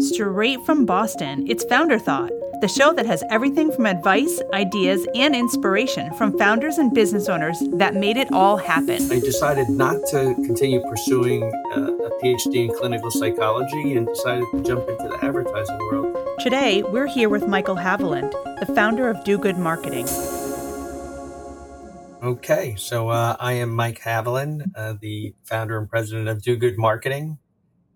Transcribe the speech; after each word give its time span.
Straight 0.00 0.64
from 0.64 0.86
Boston, 0.86 1.44
it's 1.46 1.62
Founder 1.64 1.98
Thought, 1.98 2.30
the 2.62 2.68
show 2.68 2.90
that 2.94 3.04
has 3.04 3.22
everything 3.28 3.70
from 3.70 3.84
advice, 3.84 4.40
ideas, 4.54 5.06
and 5.14 5.36
inspiration 5.36 6.10
from 6.14 6.38
founders 6.38 6.78
and 6.78 6.94
business 6.94 7.28
owners 7.28 7.62
that 7.74 7.94
made 7.94 8.16
it 8.16 8.32
all 8.32 8.56
happen. 8.56 9.12
I 9.12 9.20
decided 9.20 9.68
not 9.68 9.96
to 10.12 10.34
continue 10.36 10.80
pursuing 10.88 11.42
uh, 11.74 11.92
a 11.92 12.10
PhD 12.22 12.70
in 12.70 12.74
clinical 12.74 13.10
psychology 13.10 13.94
and 13.94 14.06
decided 14.06 14.46
to 14.52 14.62
jump 14.62 14.88
into 14.88 15.06
the 15.06 15.22
advertising 15.22 15.76
world. 15.78 16.16
Today, 16.38 16.82
we're 16.82 17.06
here 17.06 17.28
with 17.28 17.46
Michael 17.46 17.76
Haviland, 17.76 18.30
the 18.58 18.72
founder 18.74 19.10
of 19.10 19.22
Do 19.24 19.36
Good 19.36 19.58
Marketing. 19.58 20.08
Okay, 22.22 22.74
so 22.78 23.10
uh, 23.10 23.36
I 23.38 23.52
am 23.52 23.74
Mike 23.74 24.00
Haviland, 24.00 24.62
uh, 24.74 24.94
the 24.98 25.34
founder 25.44 25.76
and 25.76 25.90
president 25.90 26.28
of 26.28 26.42
Do 26.42 26.56
Good 26.56 26.78
Marketing, 26.78 27.38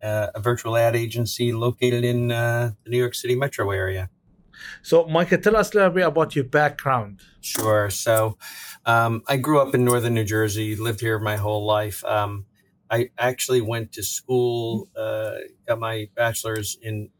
uh, 0.04 0.28
a 0.34 0.40
virtual 0.40 0.76
ad 0.76 0.94
agency 0.94 1.52
located 1.52 2.04
in 2.04 2.30
uh, 2.30 2.72
the 2.84 2.90
New 2.90 2.98
York 2.98 3.14
City 3.14 3.34
metro 3.34 3.70
area. 3.70 4.10
So, 4.82 5.06
Michael, 5.06 5.38
tell 5.38 5.56
us 5.56 5.72
a 5.72 5.78
little 5.78 5.90
bit 5.90 6.06
about 6.06 6.36
your 6.36 6.44
background. 6.44 7.20
Sure. 7.40 7.90
So, 7.90 8.38
um, 8.86 9.22
I 9.26 9.36
grew 9.36 9.60
up 9.60 9.74
in 9.74 9.84
northern 9.84 10.14
New 10.14 10.24
Jersey, 10.24 10.76
lived 10.76 11.00
here 11.00 11.18
my 11.18 11.36
whole 11.36 11.64
life. 11.64 12.04
Um, 12.04 12.46
I 12.90 13.10
actually 13.18 13.60
went 13.60 13.92
to 13.92 14.02
school, 14.02 14.88
uh, 14.96 15.36
got 15.66 15.80
my 15.80 16.08
bachelor's 16.14 16.78
in 16.80 17.10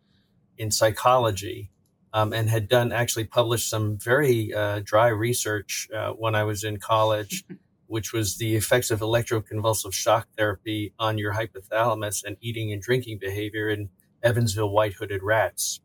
in 0.57 0.71
psychology, 0.71 1.71
um, 2.13 2.33
and 2.33 2.49
had 2.49 2.69
done 2.69 2.93
actually 2.93 3.25
published 3.25 3.69
some 3.69 3.99
very 3.99 4.55
uh, 4.55 4.81
dry 4.85 5.09
research 5.09 5.89
uh, 5.95 6.11
when 6.11 6.35
I 6.35 6.45
was 6.45 6.63
in 6.63 6.79
college, 6.79 7.45
which 7.87 8.13
was 8.13 8.39
the 8.39 8.57
effects 8.57 8.91
of 8.91 9.01
electroconvulsive 9.01 9.93
shock 9.93 10.29
therapy 10.37 10.93
on 10.99 11.19
your 11.19 11.35
hypothalamus 11.35 12.25
and 12.25 12.37
eating 12.41 12.73
and 12.73 12.83
drinking 12.83 13.19
behavior 13.19 13.69
in 13.69 13.91
Evansville 14.23 14.71
white 14.71 14.95
hooded 14.95 15.23
rats. 15.23 15.81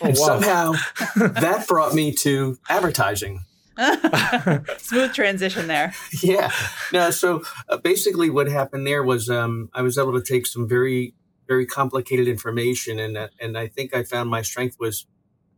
Oh, 0.00 0.06
and 0.06 0.16
wow. 0.18 0.26
somehow 0.26 0.72
that 1.40 1.66
brought 1.68 1.94
me 1.94 2.12
to 2.12 2.58
advertising. 2.68 3.44
Smooth 4.78 5.12
transition 5.12 5.66
there. 5.66 5.92
Yeah. 6.22 6.52
No, 6.92 7.10
so 7.10 7.42
uh, 7.68 7.76
basically 7.76 8.30
what 8.30 8.48
happened 8.48 8.86
there 8.86 9.02
was 9.02 9.28
um, 9.28 9.68
I 9.74 9.82
was 9.82 9.98
able 9.98 10.12
to 10.12 10.22
take 10.22 10.46
some 10.46 10.68
very, 10.68 11.14
very 11.48 11.66
complicated 11.66 12.28
information 12.28 12.98
and, 12.98 13.16
uh, 13.16 13.28
and 13.40 13.58
I 13.58 13.66
think 13.66 13.94
I 13.94 14.04
found 14.04 14.30
my 14.30 14.42
strength 14.42 14.76
was 14.78 15.06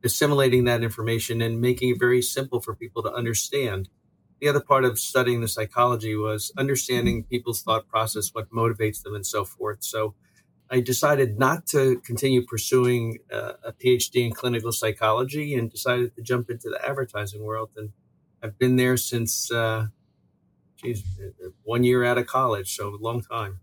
assimilating 0.03 0.65
that 0.65 0.83
information 0.83 1.43
and 1.43 1.61
making 1.61 1.91
it 1.91 1.99
very 1.99 2.23
simple 2.23 2.61
for 2.61 2.75
people 2.75 3.03
to 3.03 3.13
understand. 3.13 3.89
The 4.41 4.49
other 4.49 4.61
part 4.61 4.85
of 4.85 4.99
studying 4.99 5.41
the 5.41 5.49
psychology 5.49 6.15
was 6.15 6.53
understanding 6.59 7.25
people's 7.25 7.63
thought 7.63 7.89
process, 7.89 8.31
what 8.33 8.51
motivates 8.51 9.03
them, 9.03 9.15
and 9.15 9.27
so 9.27 9.45
forth. 9.45 9.79
So 9.83 10.15
I 10.71 10.81
decided 10.81 11.39
not 11.39 11.67
to 11.69 12.01
continue 12.01 12.45
pursuing 12.45 13.19
uh, 13.33 13.53
a 13.65 13.73
PhD 13.73 14.27
in 14.27 14.33
clinical 14.33 14.73
psychology 14.73 15.55
and 15.55 15.71
decided 15.71 16.15
to 16.17 16.23
jump 16.23 16.51
into 16.51 16.69
the 16.69 16.87
advertising 16.87 17.45
world. 17.45 17.71
And 17.77 17.91
I've 18.43 18.59
been 18.59 18.77
there 18.77 18.97
since, 18.97 19.51
uh, 19.51 19.87
geez, 20.77 21.03
one 21.63 21.85
year 21.85 22.05
out 22.05 22.19
of 22.19 22.27
college, 22.27 22.75
so 22.75 22.89
a 22.89 23.01
long 23.01 23.23
time 23.23 23.61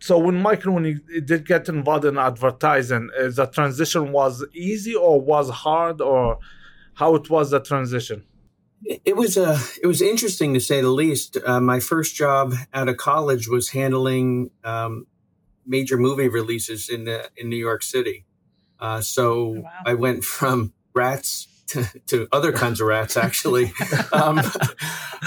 so 0.00 0.18
when 0.18 0.40
Michael, 0.40 0.74
when 0.74 0.84
he 0.84 1.20
did 1.20 1.46
get 1.46 1.68
involved 1.68 2.04
in 2.04 2.18
advertising, 2.18 3.10
uh, 3.18 3.28
the 3.28 3.46
transition 3.46 4.12
was 4.12 4.44
easy 4.52 4.94
or 4.94 5.20
was 5.20 5.48
hard, 5.50 6.00
or 6.00 6.38
how 6.94 7.14
it 7.14 7.30
was 7.30 7.50
the 7.50 7.60
transition? 7.60 8.24
It 8.84 9.16
was 9.16 9.36
uh, 9.36 9.58
it 9.82 9.86
was 9.86 10.02
interesting 10.02 10.54
to 10.54 10.60
say 10.60 10.80
the 10.80 10.90
least. 10.90 11.38
Uh, 11.44 11.60
my 11.60 11.80
first 11.80 12.14
job 12.14 12.54
out 12.74 12.88
of 12.88 12.96
college 12.98 13.48
was 13.48 13.70
handling 13.70 14.50
um, 14.64 15.06
major 15.66 15.96
movie 15.96 16.28
releases 16.28 16.88
in 16.88 17.04
the 17.04 17.30
in 17.36 17.48
New 17.48 17.56
York 17.56 17.82
City. 17.82 18.26
Uh, 18.78 19.00
so 19.00 19.32
oh, 19.32 19.60
wow. 19.60 19.70
I 19.86 19.94
went 19.94 20.24
from 20.24 20.72
rats 20.94 21.48
to, 21.68 21.84
to 22.06 22.28
other 22.32 22.52
kinds 22.52 22.80
of 22.80 22.86
rats, 22.86 23.16
actually. 23.16 23.72
um, 24.12 24.40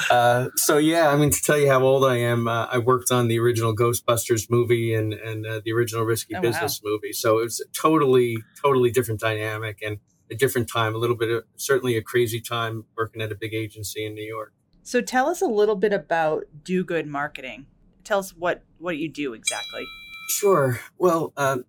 uh, 0.09 0.49
so 0.55 0.77
yeah, 0.77 1.09
I 1.09 1.15
mean, 1.15 1.31
to 1.31 1.41
tell 1.43 1.57
you 1.57 1.69
how 1.69 1.83
old 1.83 2.05
I 2.05 2.17
am, 2.17 2.47
uh, 2.47 2.67
I 2.71 2.77
worked 2.77 3.11
on 3.11 3.27
the 3.27 3.39
original 3.39 3.75
Ghostbusters 3.75 4.49
movie 4.49 4.93
and 4.93 5.13
and 5.13 5.45
uh, 5.45 5.61
the 5.63 5.71
original 5.73 6.03
Risky 6.03 6.35
oh, 6.35 6.41
Business 6.41 6.81
wow. 6.83 6.91
movie. 6.91 7.13
So 7.13 7.39
it 7.39 7.43
was 7.43 7.59
a 7.59 7.69
totally, 7.73 8.37
totally 8.61 8.91
different 8.91 9.19
dynamic 9.19 9.79
and 9.81 9.99
a 10.31 10.35
different 10.35 10.69
time. 10.69 10.95
A 10.95 10.97
little 10.97 11.15
bit 11.15 11.29
of 11.29 11.43
certainly 11.55 11.97
a 11.97 12.01
crazy 12.01 12.39
time 12.39 12.85
working 12.97 13.21
at 13.21 13.31
a 13.31 13.35
big 13.35 13.53
agency 13.53 14.05
in 14.05 14.13
New 14.13 14.25
York. 14.25 14.53
So 14.83 15.01
tell 15.01 15.27
us 15.27 15.41
a 15.41 15.45
little 15.45 15.75
bit 15.75 15.93
about 15.93 16.45
Do 16.63 16.83
Good 16.83 17.07
Marketing. 17.07 17.67
Tell 18.03 18.19
us 18.19 18.31
what 18.31 18.63
what 18.77 18.97
you 18.97 19.09
do 19.09 19.33
exactly. 19.33 19.85
Sure. 20.29 20.79
Well, 20.97 21.33
uh, 21.37 21.59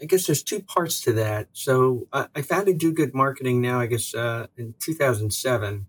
I 0.00 0.06
guess 0.06 0.26
there's 0.26 0.42
two 0.42 0.60
parts 0.60 1.00
to 1.02 1.12
that. 1.14 1.48
So 1.52 2.06
uh, 2.12 2.26
I 2.34 2.42
founded 2.42 2.78
Do 2.78 2.92
Good 2.92 3.14
Marketing 3.14 3.60
now, 3.60 3.80
I 3.80 3.86
guess, 3.86 4.14
uh, 4.14 4.46
in 4.56 4.74
2007, 4.80 5.86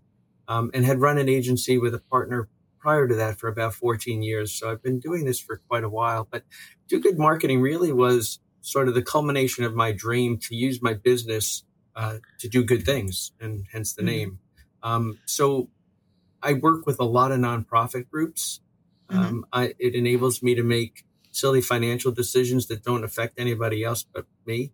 um, 0.48 0.70
and 0.74 0.84
had 0.84 1.00
run 1.00 1.18
an 1.18 1.28
agency 1.28 1.78
with 1.78 1.94
a 1.94 1.98
partner 1.98 2.48
prior 2.78 3.06
to 3.06 3.14
that 3.14 3.38
for 3.38 3.48
about 3.48 3.74
14 3.74 4.22
years. 4.22 4.52
So 4.52 4.70
I've 4.70 4.82
been 4.82 4.98
doing 4.98 5.24
this 5.24 5.40
for 5.40 5.62
quite 5.68 5.84
a 5.84 5.88
while. 5.88 6.26
But 6.30 6.44
Do 6.88 7.00
Good 7.00 7.18
Marketing 7.18 7.60
really 7.62 7.92
was 7.92 8.40
sort 8.60 8.88
of 8.88 8.94
the 8.94 9.02
culmination 9.02 9.64
of 9.64 9.74
my 9.74 9.92
dream 9.92 10.38
to 10.38 10.54
use 10.54 10.82
my 10.82 10.94
business 10.94 11.64
uh, 11.94 12.18
to 12.38 12.48
do 12.48 12.64
good 12.64 12.84
things, 12.84 13.32
and 13.40 13.66
hence 13.72 13.92
the 13.92 14.02
mm-hmm. 14.02 14.10
name. 14.10 14.38
Um, 14.82 15.18
so 15.26 15.68
I 16.42 16.54
work 16.54 16.86
with 16.86 16.98
a 16.98 17.04
lot 17.04 17.32
of 17.32 17.38
nonprofit 17.38 18.08
groups. 18.10 18.60
Mm-hmm. 19.10 19.20
Um, 19.20 19.46
I, 19.52 19.74
it 19.78 19.94
enables 19.94 20.42
me 20.42 20.54
to 20.54 20.62
make 20.62 21.04
silly 21.30 21.60
financial 21.60 22.12
decisions 22.12 22.66
that 22.66 22.82
don't 22.82 23.04
affect 23.04 23.38
anybody 23.38 23.84
else 23.84 24.04
but 24.04 24.26
me. 24.46 24.72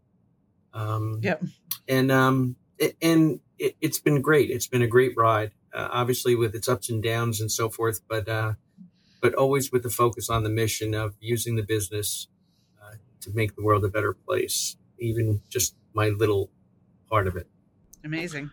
Um, 0.74 1.20
yep. 1.22 1.42
And 1.88 2.10
um, 2.10 2.56
it, 2.78 2.96
and 3.00 3.40
it, 3.58 3.76
has 3.82 4.00
been 4.00 4.20
great. 4.20 4.50
It's 4.50 4.66
been 4.66 4.82
a 4.82 4.86
great 4.86 5.16
ride. 5.16 5.52
Uh, 5.72 5.88
obviously, 5.90 6.34
with 6.34 6.54
its 6.54 6.68
ups 6.68 6.88
and 6.88 7.02
downs 7.02 7.40
and 7.40 7.50
so 7.50 7.68
forth, 7.68 8.00
but 8.08 8.28
uh, 8.28 8.54
but 9.20 9.34
always 9.34 9.70
with 9.70 9.82
the 9.82 9.90
focus 9.90 10.30
on 10.30 10.42
the 10.42 10.50
mission 10.50 10.94
of 10.94 11.14
using 11.20 11.56
the 11.56 11.62
business 11.62 12.28
uh, 12.82 12.94
to 13.20 13.30
make 13.34 13.54
the 13.54 13.62
world 13.62 13.84
a 13.84 13.88
better 13.88 14.14
place. 14.14 14.76
Even 14.98 15.42
just 15.48 15.76
my 15.94 16.08
little 16.08 16.50
part 17.08 17.26
of 17.26 17.36
it. 17.36 17.46
Amazing. 18.04 18.50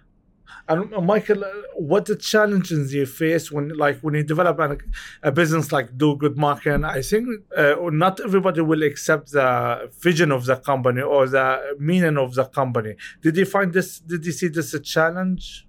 And 0.67 0.93
uh, 0.93 1.01
Michael, 1.01 1.43
uh, 1.43 1.49
what 1.75 2.05
the 2.05 2.15
challenges 2.15 2.93
you 2.93 3.05
face 3.05 3.51
when, 3.51 3.69
like, 3.69 3.99
when 3.99 4.13
you 4.15 4.23
develop 4.23 4.59
a, 4.59 4.77
a 5.23 5.31
business 5.31 5.71
like 5.71 5.97
Do 5.97 6.15
Good 6.15 6.37
Marketing? 6.37 6.83
I 6.83 7.01
think 7.01 7.27
uh, 7.55 7.75
not 7.91 8.19
everybody 8.19 8.61
will 8.61 8.83
accept 8.83 9.31
the 9.31 9.91
vision 10.01 10.31
of 10.31 10.45
the 10.45 10.55
company 10.55 11.01
or 11.01 11.27
the 11.27 11.75
meaning 11.79 12.17
of 12.17 12.35
the 12.35 12.45
company. 12.45 12.95
Did 13.21 13.37
you 13.37 13.45
find 13.45 13.73
this? 13.73 13.99
Did 13.99 14.25
you 14.25 14.31
see 14.31 14.47
this 14.47 14.73
a 14.73 14.79
challenge? 14.79 15.67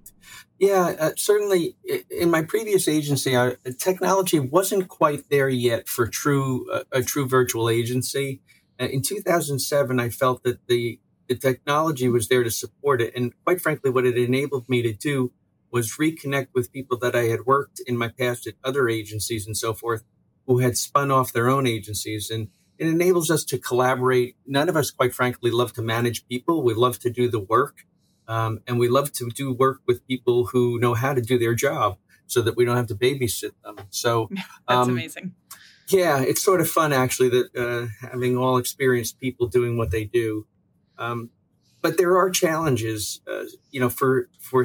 Yeah, 0.59 0.95
uh, 0.99 1.11
certainly. 1.17 1.77
In 2.11 2.31
my 2.31 2.43
previous 2.43 2.89
agency, 2.89 3.37
uh, 3.37 3.53
technology 3.79 4.41
wasn't 4.41 4.89
quite 4.89 5.29
there 5.29 5.51
yet 5.51 5.89
for 5.89 6.07
true 6.07 6.71
uh, 6.73 6.85
a 6.93 7.03
true 7.03 7.29
virtual 7.29 7.69
agency. 7.69 8.41
in 8.79 9.03
2007, 9.03 10.01
I 10.01 10.09
felt 10.11 10.43
that 10.45 10.67
the 10.67 10.99
the 11.29 11.37
technology 11.37 12.09
was 12.09 12.29
there 12.29 12.45
to 12.45 12.51
support 12.51 13.01
it. 13.01 13.15
And 13.17 13.33
quite 13.45 13.61
frankly, 13.61 13.91
what 13.91 14.07
it 14.07 14.17
enabled 14.17 14.69
me 14.69 14.83
to 14.83 14.93
do 14.93 15.33
was 15.71 15.97
reconnect 16.01 16.49
with 16.55 16.73
people 16.73 16.97
that 16.99 17.15
I 17.15 17.25
had 17.25 17.47
worked 17.47 17.81
in 17.87 17.97
my 17.97 18.09
past 18.09 18.47
at 18.47 18.55
other 18.65 18.89
agencies 18.89 19.47
and 19.47 19.57
so 19.57 19.75
forth 19.75 20.05
who 20.47 20.59
had 20.59 20.77
spun 20.77 21.11
off 21.11 21.33
their 21.33 21.49
own 21.49 21.67
agencies. 21.67 22.31
And 22.31 22.49
it 22.79 22.87
enables 22.87 23.31
us 23.31 23.45
to 23.47 23.59
collaborate. 23.59 24.37
None 24.47 24.69
of 24.69 24.77
us, 24.77 24.91
quite 24.91 25.15
frankly, 25.15 25.51
love 25.51 25.73
to 25.75 25.83
manage 25.83 26.27
people. 26.29 26.63
We 26.63 26.75
love 26.75 26.99
to 27.01 27.11
do 27.11 27.29
the 27.29 27.41
work. 27.41 27.85
Um, 28.29 28.61
and 28.67 28.79
we 28.79 28.89
love 28.89 29.13
to 29.13 29.31
do 29.31 29.53
work 29.53 29.81
with 29.87 30.07
people 30.07 30.47
who 30.47 30.79
know 30.79 30.95
how 30.95 31.15
to 31.15 31.21
do 31.21 31.39
their 31.39 31.55
job 31.55 31.99
so 32.27 32.43
that 32.43 32.57
we 32.57 32.65
don't 32.65 32.77
have 32.77 32.89
to 32.89 32.95
babysit 32.95 33.53
them. 33.65 33.77
So 33.91 34.29
that's 34.69 34.87
um, 34.87 34.91
amazing. 34.91 35.35
Yeah, 35.89 36.21
it's 36.21 36.43
sort 36.43 36.61
of 36.61 36.69
fun 36.69 36.93
actually 36.93 37.29
that 37.31 37.57
uh, 37.57 38.07
having 38.07 38.37
all 38.37 38.57
experienced 38.57 39.21
people 39.21 39.47
doing 39.47 39.77
what 39.77 39.91
they 39.93 40.05
do. 40.05 40.47
Um, 40.99 41.31
but 41.83 41.99
there 41.99 42.17
are 42.17 42.31
challenges, 42.31 43.21
uh, 43.31 43.45
you 43.71 43.81
know, 43.81 43.89
for 43.89 44.29
for 44.41 44.65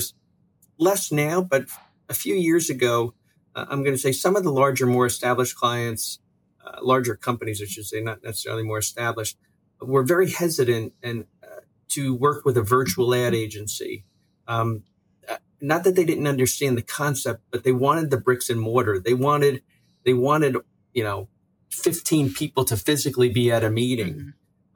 less 0.78 1.12
now, 1.12 1.42
but 1.42 1.66
a 2.10 2.13
few 2.13 2.36
years 2.36 2.69
ago, 2.69 3.13
uh, 3.56 3.66
I'm 3.69 3.83
going 3.83 3.95
to 3.95 4.01
say 4.01 4.12
some 4.12 4.36
of 4.36 4.44
the 4.44 4.51
larger, 4.51 4.86
more 4.86 5.06
established 5.06 5.56
clients, 5.56 6.19
uh, 6.66 6.80
larger 6.81 7.16
companies, 7.16 7.62
I 7.62 7.66
should 7.66 7.86
say, 7.86 8.01
not 8.01 8.24
necessarily 8.24 8.63
more 8.63 8.80
established, 8.80 9.38
were 9.81 10.04
very 10.04 10.30
hesitant 10.30 10.94
and 11.01 11.25
uh, 11.44 11.62
to 11.89 12.13
work 12.13 12.45
with 12.45 12.57
a 12.57 12.62
virtual 12.62 13.13
ad 13.13 13.33
agency. 13.33 14.04
Um, 14.48 14.83
uh, 15.28 15.38
not 15.60 15.83
that 15.83 15.95
they 15.95 16.06
didn't 16.06 16.28
understand 16.28 16.78
the 16.78 16.81
concept, 16.81 17.44
but 17.51 17.63
they 17.63 17.72
wanted 17.72 18.10
the 18.10 18.18
bricks 18.18 18.50
and 18.50 18.60
mortar. 18.60 19.00
They 19.00 19.13
wanted, 19.13 19.63
they 20.06 20.13
wanted, 20.13 20.57
you 20.94 21.04
know, 21.04 21.28
15 21.72 22.33
people 22.33 22.66
to 22.66 22.78
physically 22.78 23.30
be 23.30 23.51
at 23.51 23.63
a 23.63 23.69
meeting. 23.69 24.13
Mm-hmm. 24.13 24.30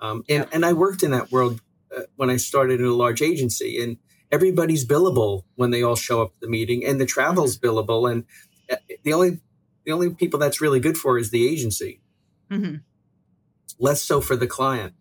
Um, 0.06 0.24
and, 0.30 0.44
yeah. 0.44 0.50
and 0.52 0.66
I 0.66 0.74
worked 0.74 1.04
in 1.04 1.12
that 1.12 1.32
world 1.32 1.62
uh, 1.96 2.02
when 2.16 2.30
I 2.30 2.38
started 2.38 2.80
in 2.80 2.86
a 2.86 2.94
large 2.94 3.22
agency 3.22 3.82
and 3.82 3.98
everybody's 4.32 4.86
billable 4.86 5.44
when 5.56 5.72
they 5.72 5.84
all 5.84 5.96
show 5.96 6.22
up 6.22 6.34
at 6.36 6.42
the 6.42 6.50
meeting 6.50 6.86
and 6.86 7.00
the 7.00 7.06
travel's 7.06 7.58
billable. 7.58 8.12
And 8.12 8.26
uh, 8.72 8.76
the 9.04 9.14
only, 9.14 9.40
the 9.86 9.92
only 9.92 10.10
people 10.10 10.40
that's 10.40 10.62
really 10.62 10.80
good 10.80 10.98
for 10.98 11.18
is 11.18 11.32
the 11.32 11.48
agency. 11.48 12.02
Mm-hmm. 12.52 12.76
Less 13.80 14.02
so 14.02 14.22
for 14.22 14.36
the 14.36 14.48
client. 14.48 14.94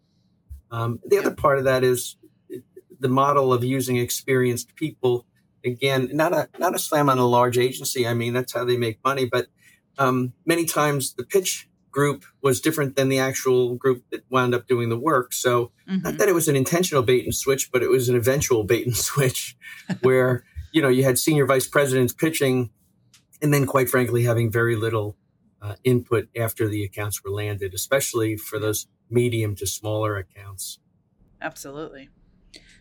Um, 0.71 1.01
the 1.07 1.19
other 1.19 1.31
part 1.31 1.59
of 1.59 1.65
that 1.65 1.85
is 1.85 2.17
the 2.99 3.09
model 3.09 3.53
of 3.53 3.63
using 3.63 3.97
experienced 3.97 4.75
people. 4.75 5.27
Again, 5.65 6.11
not 6.13 6.33
a 6.33 6.49
not 6.59 6.75
a 6.75 6.79
slam 6.79 7.09
on 7.09 7.19
a 7.19 7.27
large 7.27 7.59
agency. 7.59 8.07
I 8.07 8.15
mean, 8.15 8.35
that's 8.35 8.53
how 8.53 8.65
they 8.65 8.77
make 8.77 8.99
money. 9.05 9.27
But 9.31 9.47
um, 9.99 10.33
many 10.45 10.65
times 10.65 11.15
the 11.15 11.25
pitch 11.25 11.69
group 11.95 12.25
was 12.43 12.61
different 12.61 12.97
than 12.97 13.09
the 13.09 13.21
actual 13.21 13.77
group 13.77 14.03
that 14.11 14.25
wound 14.29 14.53
up 14.53 14.67
doing 14.67 14.89
the 14.89 14.99
work. 14.99 15.33
So 15.33 15.71
mm-hmm. 15.89 16.03
not 16.03 16.19
that 16.19 16.29
it 16.29 16.35
was 16.35 16.49
an 16.49 16.57
intentional 16.57 17.05
bait 17.05 17.25
and 17.25 17.35
switch, 17.35 17.71
but 17.71 17.85
it 17.85 17.89
was 17.89 18.09
an 18.09 18.17
eventual 18.17 18.65
bait 18.65 18.85
and 18.85 18.97
switch 19.11 19.57
where, 20.03 20.45
you 20.73 20.83
know, 20.83 20.89
you 20.89 21.05
had 21.05 21.19
senior 21.19 21.47
vice 21.47 21.69
presidents 21.69 22.13
pitching 22.13 22.71
and 23.41 23.55
then 23.55 23.65
quite 23.65 23.89
frankly 23.89 24.25
having 24.25 24.51
very 24.51 24.75
little 24.75 25.17
uh, 25.63 25.77
input 25.85 26.29
after 26.37 26.69
the 26.69 26.83
accounts 26.83 27.23
were 27.23 27.31
landed, 27.31 27.73
especially 27.73 28.37
for 28.37 28.59
those 28.59 28.89
medium 29.09 29.55
to 29.55 29.67
smaller 29.67 30.17
accounts. 30.17 30.81
Absolutely. 31.41 32.11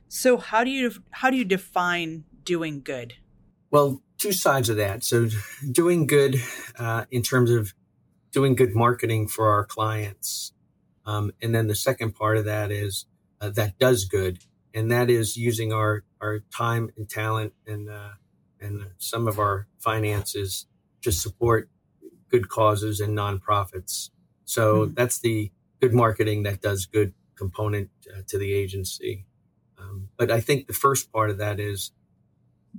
So 0.07 0.37
how 0.37 0.63
do 0.63 0.71
you 0.71 0.91
how 1.11 1.29
do 1.29 1.37
you 1.37 1.45
define 1.45 2.25
doing 2.43 2.81
good? 2.81 3.13
Well, 3.71 4.01
two 4.17 4.31
sides 4.31 4.69
of 4.69 4.77
that. 4.77 5.03
So 5.03 5.27
doing 5.71 6.07
good 6.07 6.41
uh, 6.77 7.05
in 7.11 7.21
terms 7.21 7.51
of 7.51 7.73
doing 8.33 8.55
good 8.55 8.75
marketing 8.75 9.27
for 9.27 9.49
our 9.49 9.63
clients. 9.63 10.51
Um, 11.05 11.31
and 11.41 11.55
then 11.55 11.67
the 11.67 11.75
second 11.75 12.15
part 12.15 12.37
of 12.37 12.45
that 12.45 12.71
is 12.71 13.05
uh, 13.39 13.49
that 13.51 13.77
does 13.77 14.05
good, 14.05 14.39
and 14.73 14.91
that 14.91 15.09
is 15.09 15.37
using 15.37 15.71
our 15.71 16.03
our 16.19 16.39
time 16.55 16.89
and 16.97 17.09
talent 17.09 17.53
and 17.65 17.89
uh, 17.89 18.13
and 18.59 18.87
some 18.97 19.27
of 19.27 19.39
our 19.39 19.67
finances 19.79 20.65
to 21.01 21.11
support 21.11 21.69
good 22.29 22.49
causes 22.49 22.99
and 22.99 23.17
nonprofits. 23.17 24.09
So 24.45 24.85
mm-hmm. 24.85 24.93
that's 24.95 25.19
the 25.19 25.51
good 25.81 25.93
marketing 25.93 26.43
that 26.43 26.61
does 26.61 26.85
good 26.85 27.13
component 27.35 27.89
uh, 28.09 28.21
to 28.27 28.37
the 28.37 28.53
agency. 28.53 29.25
Um, 29.77 30.09
but 30.17 30.31
I 30.31 30.39
think 30.39 30.67
the 30.67 30.73
first 30.73 31.11
part 31.11 31.29
of 31.29 31.37
that 31.37 31.59
is 31.59 31.91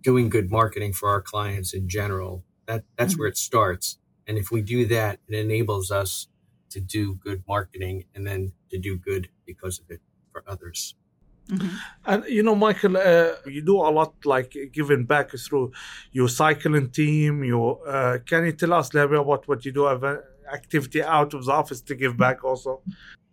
doing 0.01 0.31
good 0.31 0.51
marketing 0.51 0.95
for 0.95 1.09
our 1.11 1.21
clients 1.21 1.75
in 1.75 1.89
general. 1.89 2.45
That 2.67 2.85
that's 2.97 3.13
mm-hmm. 3.13 3.21
where 3.21 3.29
it 3.29 3.37
starts. 3.37 3.99
And 4.27 4.39
if 4.39 4.51
we 4.51 4.63
do 4.63 4.87
that, 4.87 5.19
it 5.29 5.35
enables 5.35 5.91
us 5.91 6.29
to 6.71 6.81
do 6.81 7.15
good 7.17 7.43
marketing 7.47 8.05
and 8.15 8.27
then 8.27 8.53
to 8.71 8.79
do 8.79 8.97
good 8.97 9.29
because 9.47 9.79
of 9.79 9.91
it 9.91 10.01
for 10.33 10.43
others. 10.47 10.95
Mm-hmm. 11.49 11.77
And 12.07 12.25
you 12.25 12.43
know, 12.43 12.55
Michael, 12.55 12.97
uh, 12.97 13.33
you 13.47 13.63
do 13.63 13.77
a 13.77 13.91
lot 13.91 14.15
like 14.25 14.57
giving 14.73 15.05
back 15.05 15.31
through 15.31 15.73
your 16.13 16.29
cycling 16.29 16.91
team. 16.91 17.45
Your 17.45 17.87
uh, 17.87 18.19
can 18.25 18.47
you 18.47 18.53
tell 18.53 18.73
us 18.73 18.93
a 18.93 18.97
little 18.97 19.11
bit 19.11 19.21
about 19.21 19.47
what 19.47 19.65
you 19.65 19.73
do? 19.73 19.85
Have 19.85 20.05
an 20.05 20.21
activity 20.53 21.03
out 21.03 21.35
of 21.35 21.45
the 21.45 21.53
office 21.53 21.83
to 21.83 21.95
give 21.95 22.17
back 22.17 22.45
also? 22.45 22.81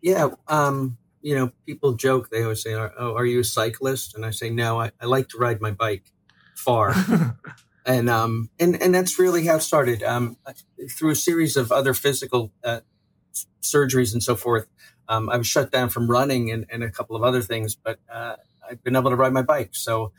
Yeah, 0.01 0.27
um, 0.47 0.97
you 1.21 1.35
know, 1.35 1.51
people 1.65 1.93
joke. 1.93 2.29
They 2.29 2.43
always 2.43 2.61
say, 2.61 2.73
"Oh, 2.73 3.15
are 3.15 3.25
you 3.25 3.39
a 3.39 3.45
cyclist?" 3.45 4.15
And 4.15 4.25
I 4.25 4.31
say, 4.31 4.49
"No, 4.49 4.81
I, 4.81 4.91
I 4.99 5.05
like 5.05 5.29
to 5.29 5.37
ride 5.37 5.61
my 5.61 5.71
bike 5.71 6.11
far." 6.55 6.93
and 7.85 8.09
um 8.09 8.49
and 8.59 8.81
and 8.81 8.93
that's 8.93 9.17
really 9.17 9.45
how 9.45 9.55
it 9.55 9.61
started. 9.61 10.03
Um 10.03 10.37
through 10.89 11.11
a 11.11 11.15
series 11.15 11.57
of 11.57 11.71
other 11.71 11.93
physical 11.93 12.51
uh, 12.63 12.81
surgeries 13.61 14.13
and 14.13 14.21
so 14.23 14.35
forth 14.35 14.67
um, 15.07 15.29
i 15.29 15.37
was 15.37 15.47
shut 15.47 15.71
down 15.71 15.89
from 15.89 16.09
running 16.09 16.51
and, 16.51 16.65
and 16.69 16.83
a 16.83 16.91
couple 16.91 17.15
of 17.15 17.23
other 17.23 17.41
things 17.41 17.75
but 17.75 17.99
uh, 18.11 18.35
i've 18.69 18.83
been 18.83 18.95
able 18.95 19.09
to 19.09 19.15
ride 19.15 19.33
my 19.33 19.41
bike. 19.41 19.69
So 19.73 20.11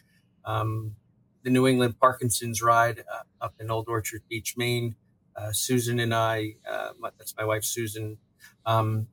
um, 0.44 0.94
the 1.43 1.50
new 1.50 1.67
england 1.67 1.99
parkinson's 2.00 2.62
ride 2.62 3.00
uh, 3.00 3.44
up 3.44 3.55
in 3.61 3.70
old 3.70 3.88
orchard 3.88 4.23
beach 4.29 4.56
maine 4.56 4.94
uh, 5.37 5.53
susan 5.53 5.99
and 5.99 6.15
i 6.15 6.55
uh, 6.70 6.91
that's 7.19 7.35
my 7.37 7.44
wife 7.44 7.65
susan. 7.65 8.19
Um, 8.65 9.08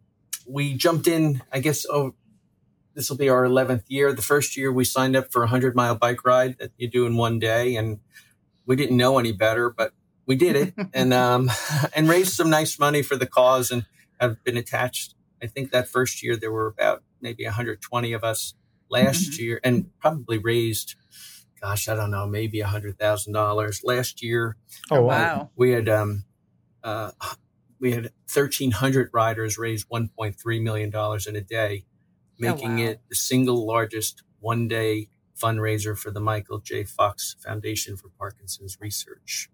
we 0.48 0.74
jumped 0.75 1.07
in 1.07 1.42
i 1.52 1.60
guess 1.60 1.86
oh 1.90 2.13
this 3.00 3.10
will 3.10 3.18
be 3.18 3.30
our 3.30 3.44
11th 3.44 3.84
year. 3.88 4.12
The 4.12 4.22
first 4.22 4.57
year 4.57 4.74
we 4.74 4.84
signed 4.84 5.16
up 5.16 5.31
for 5.31 5.40
a 5.40 5.45
100 5.45 5.74
mile 5.74 5.95
bike 5.95 6.25
ride 6.25 6.57
that 6.60 6.72
you 6.78 6.90
do 6.90 7.06
in 7.06 7.16
one 7.16 7.40
day 7.40 7.78
and 7.78 8.00
we 8.69 8.75
didn't 8.75 8.95
know 8.95 9.18
any 9.18 9.31
better, 9.31 9.69
but 9.71 9.94
we 10.27 10.36
did 10.36 10.56
it 10.56 10.74
and 10.94 11.13
um, 11.13 11.51
and 11.94 12.07
raised 12.07 12.33
some 12.33 12.50
nice 12.50 12.80
money 12.80 13.01
for 13.01 13.18
the 13.18 13.25
cause 13.25 13.71
and 13.71 13.86
have 14.21 14.42
been 14.45 14.56
attached. 14.56 15.16
I 15.44 15.48
think 15.48 15.71
that 15.71 15.89
first 15.89 16.24
year 16.24 16.38
there 16.38 16.51
were 16.51 16.68
about 16.68 17.04
maybe 17.19 17.44
120 17.44 18.13
of 18.13 18.24
us 18.24 18.54
last 18.89 19.31
mm-hmm. 19.31 19.44
year 19.44 19.60
and 19.63 19.89
probably 20.00 20.38
raised 20.38 20.95
gosh, 21.62 21.89
I 21.89 21.95
don't 21.95 22.12
know, 22.12 22.25
maybe 22.25 22.62
a 22.62 22.68
hundred 22.68 22.98
thousand 22.98 23.33
dollars 23.33 23.81
last 23.83 24.24
year. 24.24 24.56
Oh 24.89 25.01
wow! 25.01 25.50
We 25.57 25.71
had 25.71 25.89
um, 25.89 26.24
uh, 26.83 27.12
we 27.80 27.92
had 27.92 28.12
thirteen 28.30 28.71
hundred 28.71 29.10
riders 29.13 29.57
raise 29.57 29.86
one 29.89 30.10
point 30.10 30.39
three 30.39 30.62
million 30.62 30.89
dollars 30.89 31.27
in 31.27 31.36
a 31.36 31.42
day, 31.42 31.83
making 32.38 32.80
oh, 32.80 32.83
wow. 32.83 32.89
it 32.92 33.01
the 33.10 33.16
single 33.16 33.68
largest 33.68 34.24
one 34.39 34.69
day 34.69 35.10
fundraiser 35.41 35.97
for 35.97 36.12
the 36.12 36.19
Michael 36.19 36.59
J. 36.59 36.83
Fox 36.83 37.36
Foundation 37.39 37.97
for 37.97 38.09
Parkinson's 38.18 38.77
Research. 38.80 39.50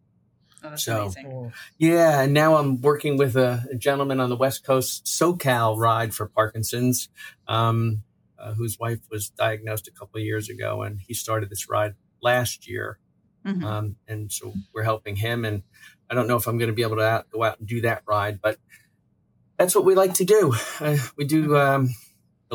Oh, 0.64 0.76
so, 0.76 1.02
amazing. 1.04 1.54
yeah, 1.78 2.22
and 2.22 2.34
now 2.34 2.56
I'm 2.56 2.82
working 2.82 3.18
with 3.18 3.36
a, 3.36 3.64
a, 3.72 3.76
gentleman 3.76 4.20
on 4.20 4.30
the 4.30 4.36
West 4.36 4.66
Coast, 4.66 5.06
SoCal 5.06 5.78
Ride 5.78 6.16
for 6.16 6.28
Parkinson's, 6.28 7.10
um, 7.48 8.04
uh, 8.40 8.54
whose 8.54 8.80
wife 8.80 9.00
was 9.12 9.30
diagnosed 9.30 9.88
a 9.88 9.92
couple 9.92 10.20
of 10.20 10.26
years 10.26 10.50
ago, 10.50 10.82
and 10.82 11.00
he 11.00 11.14
started 11.14 11.50
this 11.50 11.70
ride 11.70 11.94
last 12.22 12.68
year. 12.68 12.98
Mm-hmm. 13.46 13.64
Um, 13.64 13.96
and 14.08 14.32
so 14.32 14.54
we're 14.74 14.84
helping 14.84 15.16
him. 15.16 15.46
And 15.46 15.62
I 16.10 16.16
don't 16.16 16.28
know 16.28 16.38
if 16.38 16.48
I'm 16.48 16.58
going 16.58 16.70
to 16.70 16.76
be 16.76 16.82
able 16.82 16.98
to 16.98 17.04
out, 17.04 17.30
go 17.30 17.44
out 17.44 17.60
and 17.60 17.68
do 17.68 17.82
that 17.82 18.02
ride, 18.08 18.42
but 18.42 18.58
that's 19.58 19.76
what 19.76 19.86
we 19.86 19.96
like 19.96 20.16
to 20.16 20.26
do. 20.26 20.54
Uh, 20.80 20.98
we 21.16 21.26
do 21.26 21.56
um, 21.56 21.94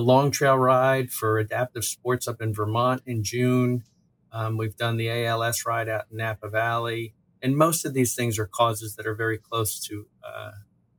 the 0.00 0.06
long 0.06 0.30
trail 0.30 0.56
ride 0.56 1.10
for 1.10 1.38
adaptive 1.38 1.84
sports 1.84 2.26
up 2.26 2.40
in 2.40 2.54
Vermont 2.54 3.02
in 3.04 3.22
June. 3.22 3.84
Um, 4.32 4.56
we've 4.56 4.76
done 4.76 4.96
the 4.96 5.10
ALS 5.10 5.66
ride 5.66 5.90
out 5.90 6.06
in 6.10 6.16
Napa 6.16 6.48
Valley. 6.48 7.12
And 7.42 7.54
most 7.54 7.84
of 7.84 7.92
these 7.92 8.14
things 8.14 8.38
are 8.38 8.46
causes 8.46 8.96
that 8.96 9.06
are 9.06 9.14
very 9.14 9.36
close 9.36 9.78
to, 9.88 10.06
uh, 10.24 10.52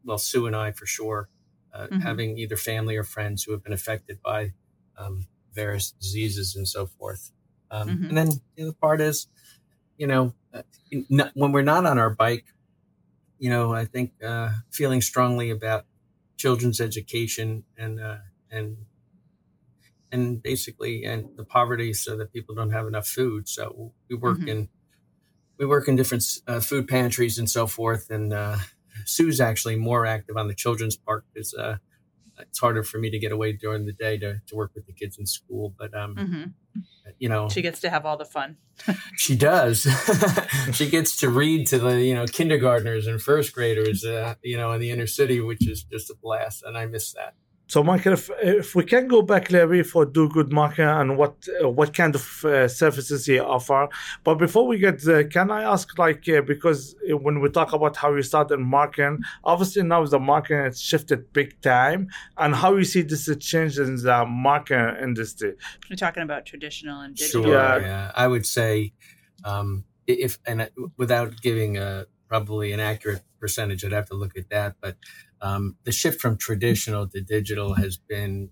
well, 0.06 0.19
Sue 0.19 0.45
and 0.45 0.56
I 0.56 0.71
for 0.71 0.86
sure, 0.86 1.30
uh, 1.74 1.88
mm-hmm. 1.88 2.00
having 2.01 2.38
either 2.38 2.57
family 2.57 2.95
or 2.95 3.03
friends 3.03 3.44
who 3.44 3.53
have 3.53 3.63
been 3.63 3.74
affected 3.74 4.21
by 4.21 4.53
um, 5.00 5.25
various 5.51 5.92
diseases 5.94 6.56
and 6.56 6.68
so 6.68 6.86
forth. 6.86 7.31
Um, 7.71 7.89
mm-hmm. 7.89 8.06
And 8.09 8.18
then 8.18 8.30
the 8.56 8.63
other 8.63 8.74
part 8.74 9.01
is, 9.01 9.27
you 9.98 10.06
know, 10.06 10.36
uh, 10.53 10.62
when 11.33 11.51
we're 11.51 11.63
not 11.63 11.88
on 11.88 11.98
our 11.98 12.12
bike, 12.12 12.45
you 13.39 13.50
know, 13.50 13.74
I 13.74 13.86
think 13.86 14.12
uh, 14.24 14.51
feeling 14.69 15.01
strongly 15.01 15.50
about 15.50 15.86
children's 16.38 16.80
education 16.80 17.63
and 17.75 18.00
uh, 18.00 18.18
and 18.51 18.77
and 20.12 20.42
basically 20.42 21.03
and 21.03 21.30
the 21.38 21.44
poverty 21.44 21.94
so 21.94 22.18
that 22.18 22.34
people 22.34 22.56
don't 22.56 22.72
have 22.72 22.88
enough 22.88 23.08
food. 23.08 23.48
So 23.48 23.94
we 24.10 24.15
work 24.15 24.39
mm-hmm. 24.39 24.48
in 24.48 24.70
we 25.58 25.65
work 25.65 25.88
in 25.88 25.96
different 25.96 26.25
uh, 26.48 26.60
food 26.60 26.88
pantries 26.88 27.38
and 27.38 27.50
so 27.50 27.68
forth. 27.68 28.10
And 28.10 28.34
uh, 28.34 28.58
sue's 29.06 29.39
actually 29.39 29.75
more 29.75 30.06
active 30.06 30.36
on 30.36 30.48
the 30.48 30.56
children's 30.56 30.98
park 30.98 31.24
because 31.32 31.53
uh, 31.53 31.77
it's 32.39 32.60
harder 32.60 32.84
for 32.84 32.98
me 32.98 33.12
to 33.12 33.20
get 33.20 33.32
away 33.32 33.53
during 33.53 33.86
the 33.86 33.94
day 33.94 34.18
to, 34.18 34.41
to 34.48 34.56
work 34.56 34.72
with 34.74 34.88
the 34.88 34.94
kids 34.94 35.20
in 35.20 35.27
school. 35.27 35.74
But 35.77 35.94
um, 35.94 36.15
mm-hmm. 36.15 36.80
you 37.20 37.30
know 37.30 37.48
she 37.48 37.62
gets 37.62 37.80
to 37.82 37.89
have 37.89 38.06
all 38.06 38.18
the 38.18 38.25
fun. 38.25 38.58
She 39.15 39.36
does. 39.36 39.88
She 40.74 40.89
gets 40.89 41.18
to 41.18 41.30
read 41.30 41.68
to 41.68 41.77
the 41.77 42.01
you 42.01 42.15
know 42.15 42.25
kindergartners 42.25 43.06
and 43.06 43.22
first 43.22 43.53
graders 43.53 44.03
uh, 44.03 44.36
you 44.41 44.58
know 44.58 44.72
in 44.72 44.82
the 44.82 44.89
inner 44.89 45.08
city 45.08 45.39
which 45.39 45.68
is 45.68 45.84
just 45.84 46.10
a 46.10 46.15
blast. 46.15 46.63
And 46.63 46.77
i 46.77 46.86
miss 46.86 47.13
that 47.13 47.36
so, 47.72 47.82
Michael, 47.82 48.12
if, 48.20 48.30
if 48.44 48.75
we 48.75 48.84
can 48.84 49.08
go 49.08 49.22
back, 49.22 49.50
Larry, 49.50 49.82
for 49.84 50.04
Do 50.06 50.28
Good 50.28 50.51
Market 50.51 50.90
and 51.00 51.18
what 51.18 51.36
uh, 51.63 51.70
what 51.70 51.94
kind 51.94 52.13
of 52.16 52.44
uh, 52.44 52.68
services 52.68 53.30
you 53.30 53.42
offer, 53.42 53.88
but 54.25 54.36
before 54.36 54.68
we 54.68 54.78
get 54.78 55.01
there, 55.04 55.24
can 55.24 55.50
I 55.51 55.62
ask, 55.63 55.98
like, 55.98 56.28
uh, 56.28 56.42
because 56.42 56.82
when 57.08 57.40
we 57.40 57.48
talk 57.50 57.72
about 57.72 57.96
how 57.96 58.13
you 58.13 58.24
started 58.24 58.58
marketing, 58.58 59.20
obviously 59.46 59.84
now 59.84 60.06
the 60.06 60.20
marketing 60.20 60.66
has 60.66 60.82
shifted 60.82 61.32
big 61.32 61.62
time, 61.62 62.10
and 62.38 62.54
how 62.54 62.75
you 62.75 62.84
see 62.84 63.04
this 63.04 63.30
change 63.40 63.80
in 63.80 63.96
the 63.96 64.25
market 64.25 65.01
industry. 65.01 65.54
We're 65.90 65.96
talking 65.96 66.24
about 66.24 66.46
traditional 66.46 67.00
and 67.00 67.16
digital. 67.16 67.44
Sure, 67.44 67.54
yeah. 67.54 67.78
yeah. 67.78 68.12
I 68.13 68.28
would 68.28 68.46
say, 68.46 68.92
um, 69.46 69.86
if 70.08 70.40
and 70.46 70.70
without 70.98 71.42
giving 71.42 71.78
a 71.78 72.06
probably 72.32 72.72
an 72.72 72.80
accurate 72.80 73.24
percentage, 73.42 73.84
I'd 73.84 73.92
have 73.92 74.08
to 74.08 74.16
look 74.16 74.38
at 74.38 74.50
that, 74.52 74.76
but 74.80 74.96
um, 75.42 75.76
the 75.84 75.92
shift 75.92 76.22
from 76.22 76.38
traditional 76.38 77.06
to 77.10 77.20
digital 77.20 77.74
has 77.74 77.98
been 77.98 78.52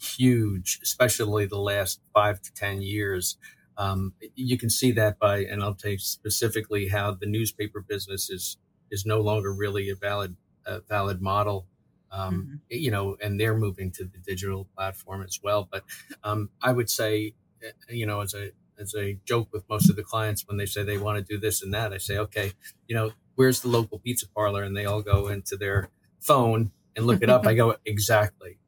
huge, 0.00 0.80
especially 0.82 1.44
the 1.44 1.58
last 1.58 2.00
five 2.14 2.40
to 2.40 2.54
10 2.54 2.80
years. 2.80 3.36
Um, 3.76 4.14
you 4.34 4.56
can 4.56 4.70
see 4.70 4.92
that 4.92 5.18
by, 5.18 5.40
and 5.40 5.62
I'll 5.62 5.74
take 5.74 6.00
specifically 6.00 6.88
how 6.88 7.12
the 7.12 7.26
newspaper 7.26 7.84
business 7.86 8.30
is, 8.30 8.56
is 8.90 9.04
no 9.04 9.20
longer 9.20 9.52
really 9.52 9.90
a 9.90 9.94
valid, 9.94 10.34
a 10.64 10.80
valid 10.80 11.20
model. 11.20 11.66
Um, 12.10 12.32
mm-hmm. 12.32 12.54
you 12.70 12.90
know, 12.90 13.18
and 13.22 13.38
they're 13.38 13.58
moving 13.58 13.90
to 13.92 14.04
the 14.04 14.16
digital 14.26 14.66
platform 14.74 15.22
as 15.22 15.38
well. 15.42 15.68
But, 15.70 15.84
um, 16.24 16.48
I 16.62 16.72
would 16.72 16.88
say, 16.88 17.34
eh, 17.62 17.72
you 17.90 18.06
know, 18.06 18.22
as 18.22 18.32
a, 18.32 18.52
as 18.78 18.94
a 18.94 19.18
joke 19.24 19.48
with 19.52 19.68
most 19.68 19.90
of 19.90 19.96
the 19.96 20.02
clients 20.02 20.46
when 20.46 20.56
they 20.56 20.66
say 20.66 20.82
they 20.82 20.98
want 20.98 21.18
to 21.18 21.24
do 21.24 21.38
this 21.38 21.62
and 21.62 21.72
that, 21.74 21.92
I 21.92 21.98
say, 21.98 22.18
okay, 22.18 22.52
you 22.86 22.94
know, 22.94 23.12
where's 23.34 23.60
the 23.60 23.68
local 23.68 23.98
pizza 23.98 24.28
parlor? 24.28 24.62
And 24.62 24.76
they 24.76 24.84
all 24.84 25.02
go 25.02 25.28
into 25.28 25.56
their 25.56 25.90
phone 26.20 26.72
and 26.96 27.06
look 27.06 27.22
it 27.22 27.30
up, 27.30 27.46
I 27.46 27.54
go, 27.54 27.76
exactly. 27.86 28.58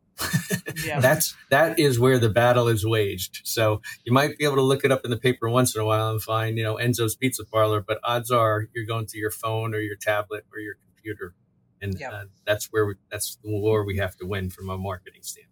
yeah. 0.84 1.00
That's 1.00 1.34
that 1.50 1.78
is 1.78 1.98
where 1.98 2.18
the 2.18 2.28
battle 2.28 2.68
is 2.68 2.86
waged. 2.86 3.40
So 3.44 3.80
you 4.04 4.12
might 4.12 4.38
be 4.38 4.44
able 4.44 4.56
to 4.56 4.62
look 4.62 4.84
it 4.84 4.92
up 4.92 5.04
in 5.04 5.10
the 5.10 5.16
paper 5.16 5.48
once 5.48 5.74
in 5.74 5.80
a 5.80 5.84
while 5.84 6.10
and 6.10 6.22
find, 6.22 6.58
you 6.58 6.62
know, 6.62 6.76
Enzo's 6.76 7.16
Pizza 7.16 7.44
Parlor, 7.44 7.80
but 7.80 7.98
odds 8.04 8.30
are 8.30 8.66
you're 8.74 8.86
going 8.86 9.06
to 9.06 9.18
your 9.18 9.30
phone 9.30 9.74
or 9.74 9.80
your 9.80 9.96
tablet 9.96 10.44
or 10.52 10.60
your 10.60 10.74
computer, 10.86 11.34
and 11.80 12.00
uh, 12.02 12.24
that's 12.46 12.66
where 12.66 12.86
we, 12.86 12.94
that's 13.10 13.36
the 13.42 13.50
war 13.50 13.84
we 13.84 13.96
have 13.96 14.16
to 14.18 14.26
win 14.26 14.50
from 14.50 14.68
a 14.68 14.76
marketing 14.76 15.22
standpoint. 15.22 15.50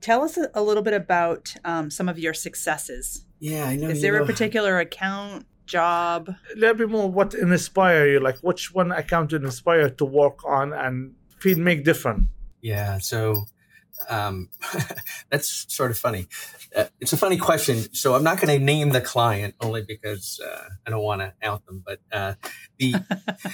Tell 0.00 0.22
us 0.22 0.38
a 0.52 0.62
little 0.62 0.82
bit 0.82 0.92
about 0.92 1.54
um, 1.64 1.90
some 1.90 2.10
of 2.10 2.18
your 2.18 2.34
successes. 2.34 3.24
Yeah, 3.44 3.66
I 3.66 3.76
know. 3.76 3.90
Is 3.90 4.00
there 4.00 4.16
know. 4.16 4.22
a 4.22 4.26
particular 4.26 4.78
account 4.80 5.44
job? 5.66 6.30
A 6.30 6.58
little 6.58 6.76
bit 6.76 6.88
more 6.88 7.10
what 7.10 7.34
inspire 7.34 8.06
you, 8.06 8.18
like 8.18 8.38
which 8.38 8.72
one 8.72 8.90
account 8.90 9.28
did 9.28 9.44
inspire 9.44 9.90
to 9.90 10.04
work 10.06 10.42
on 10.46 10.72
and 10.72 11.12
feel 11.40 11.58
make 11.58 11.84
different. 11.84 12.28
Yeah, 12.62 12.96
so 12.96 13.44
um, 14.08 14.48
that's 15.30 15.66
sort 15.68 15.90
of 15.90 15.98
funny. 15.98 16.26
Uh, 16.74 16.86
it's 17.02 17.12
a 17.12 17.18
funny 17.18 17.36
question. 17.36 17.92
So 17.92 18.14
I'm 18.14 18.24
not 18.24 18.40
going 18.40 18.58
to 18.58 18.64
name 18.64 18.88
the 18.88 19.02
client 19.02 19.56
only 19.60 19.82
because 19.82 20.40
uh, 20.42 20.68
I 20.86 20.90
don't 20.90 21.02
want 21.02 21.20
to 21.20 21.34
out 21.42 21.66
them. 21.66 21.82
But 21.84 22.00
uh, 22.10 22.34
the 22.78 22.94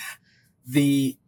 the 0.68 1.18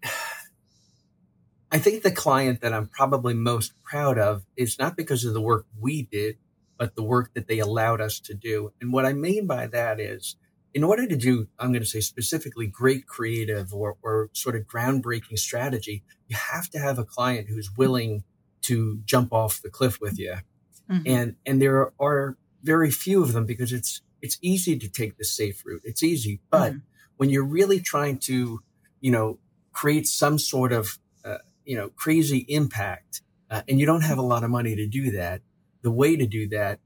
I 1.72 1.78
think 1.78 2.04
the 2.04 2.12
client 2.12 2.60
that 2.60 2.72
I'm 2.72 2.86
probably 2.86 3.34
most 3.34 3.72
proud 3.82 4.20
of 4.20 4.46
is 4.56 4.78
not 4.78 4.96
because 4.96 5.24
of 5.24 5.34
the 5.34 5.40
work 5.40 5.66
we 5.80 6.02
did, 6.02 6.36
but 6.82 6.96
the 6.96 7.02
work 7.04 7.32
that 7.34 7.46
they 7.46 7.60
allowed 7.60 8.00
us 8.00 8.18
to 8.18 8.34
do. 8.34 8.72
And 8.80 8.92
what 8.92 9.06
I 9.06 9.12
mean 9.12 9.46
by 9.46 9.68
that 9.68 10.00
is, 10.00 10.34
in 10.74 10.82
order 10.82 11.06
to 11.06 11.14
do, 11.14 11.46
I'm 11.56 11.70
going 11.70 11.84
to 11.84 11.88
say 11.88 12.00
specifically 12.00 12.66
great 12.66 13.06
creative 13.06 13.72
or, 13.72 13.98
or 14.02 14.30
sort 14.32 14.56
of 14.56 14.62
groundbreaking 14.62 15.38
strategy, 15.38 16.02
you 16.26 16.36
have 16.36 16.68
to 16.70 16.80
have 16.80 16.98
a 16.98 17.04
client 17.04 17.46
who's 17.48 17.70
willing 17.76 18.24
to 18.62 18.98
jump 19.04 19.32
off 19.32 19.62
the 19.62 19.70
cliff 19.70 20.00
with 20.00 20.18
you. 20.18 20.34
Mm-hmm. 20.90 21.02
And, 21.06 21.36
and 21.46 21.62
there 21.62 21.92
are 22.00 22.36
very 22.64 22.90
few 22.90 23.22
of 23.22 23.32
them 23.32 23.46
because 23.46 23.72
it's, 23.72 24.02
it's 24.20 24.38
easy 24.42 24.76
to 24.76 24.88
take 24.88 25.18
the 25.18 25.24
safe 25.24 25.62
route. 25.64 25.82
It's 25.84 26.02
easy. 26.02 26.40
But 26.50 26.72
mm-hmm. 26.72 26.78
when 27.16 27.30
you're 27.30 27.46
really 27.46 27.78
trying 27.78 28.18
to, 28.22 28.58
you 29.00 29.12
know, 29.12 29.38
create 29.72 30.08
some 30.08 30.36
sort 30.36 30.72
of, 30.72 30.98
uh, 31.24 31.38
you 31.64 31.76
know, 31.76 31.90
crazy 31.90 32.38
impact, 32.48 33.22
uh, 33.52 33.62
and 33.68 33.78
you 33.78 33.86
don't 33.86 34.02
have 34.02 34.18
a 34.18 34.22
lot 34.22 34.42
of 34.42 34.50
money 34.50 34.74
to 34.74 34.88
do 34.88 35.12
that, 35.12 35.42
the 35.82 35.90
way 35.90 36.16
to 36.16 36.26
do 36.26 36.48
that 36.48 36.80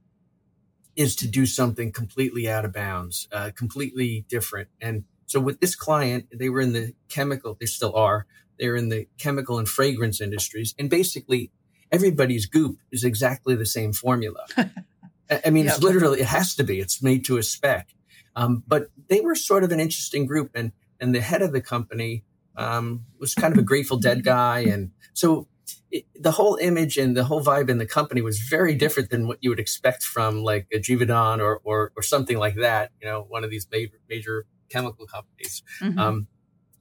is 0.96 1.14
to 1.16 1.28
do 1.28 1.44
something 1.44 1.92
completely 1.92 2.48
out 2.48 2.64
of 2.64 2.72
bounds, 2.72 3.28
uh, 3.30 3.50
completely 3.54 4.24
different. 4.28 4.68
And 4.80 5.04
so 5.26 5.38
with 5.38 5.60
this 5.60 5.74
client, 5.74 6.26
they 6.32 6.48
were 6.48 6.60
in 6.60 6.72
the 6.72 6.94
chemical, 7.08 7.56
they 7.60 7.66
still 7.66 7.94
are, 7.94 8.26
they're 8.58 8.76
in 8.76 8.88
the 8.88 9.06
chemical 9.18 9.58
and 9.58 9.68
fragrance 9.68 10.20
industries. 10.20 10.74
And 10.78 10.88
basically 10.88 11.50
everybody's 11.92 12.46
goop 12.46 12.78
is 12.90 13.04
exactly 13.04 13.54
the 13.54 13.66
same 13.66 13.92
formula. 13.92 14.46
I 15.44 15.50
mean, 15.50 15.66
it's 15.66 15.82
literally, 15.82 16.20
it 16.20 16.26
has 16.26 16.54
to 16.56 16.64
be, 16.64 16.80
it's 16.80 17.02
made 17.02 17.24
to 17.26 17.36
a 17.36 17.42
spec. 17.42 17.88
Um, 18.34 18.62
but 18.66 18.88
they 19.08 19.20
were 19.20 19.34
sort 19.34 19.64
of 19.64 19.72
an 19.72 19.80
interesting 19.80 20.26
group 20.26 20.52
and, 20.54 20.72
and 21.00 21.14
the 21.14 21.20
head 21.20 21.42
of 21.42 21.52
the 21.52 21.60
company, 21.60 22.24
um, 22.56 23.04
was 23.18 23.34
kind 23.34 23.52
of 23.52 23.58
a 23.58 23.62
Grateful 23.62 23.98
Dead 23.98 24.24
guy. 24.24 24.60
And 24.60 24.92
so 25.12 25.48
it, 25.90 26.04
the 26.14 26.32
whole 26.32 26.56
image 26.56 26.96
and 26.96 27.16
the 27.16 27.25
whole 27.25 27.42
vibe 27.42 27.68
in 27.68 27.78
the 27.78 27.87
company 27.87 28.20
was 28.20 28.38
very 28.38 28.75
different 28.75 29.11
than 29.11 29.26
what 29.26 29.38
you 29.40 29.50
would 29.50 29.61
expect 29.61 30.02
from 30.02 30.42
like 30.42 30.66
a 30.73 30.78
Givaudan 30.78 31.40
or, 31.40 31.61
or, 31.64 31.92
or 31.96 32.02
something 32.02 32.38
like 32.38 32.56
that, 32.56 32.92
you 33.00 33.08
know, 33.08 33.23
one 33.28 33.44
of 33.44 33.50
these 33.50 33.66
major, 33.70 33.99
major 34.08 34.46
chemical 34.68 35.06
companies. 35.06 35.62
Mm-hmm. 35.80 35.99
Um, 35.99 36.26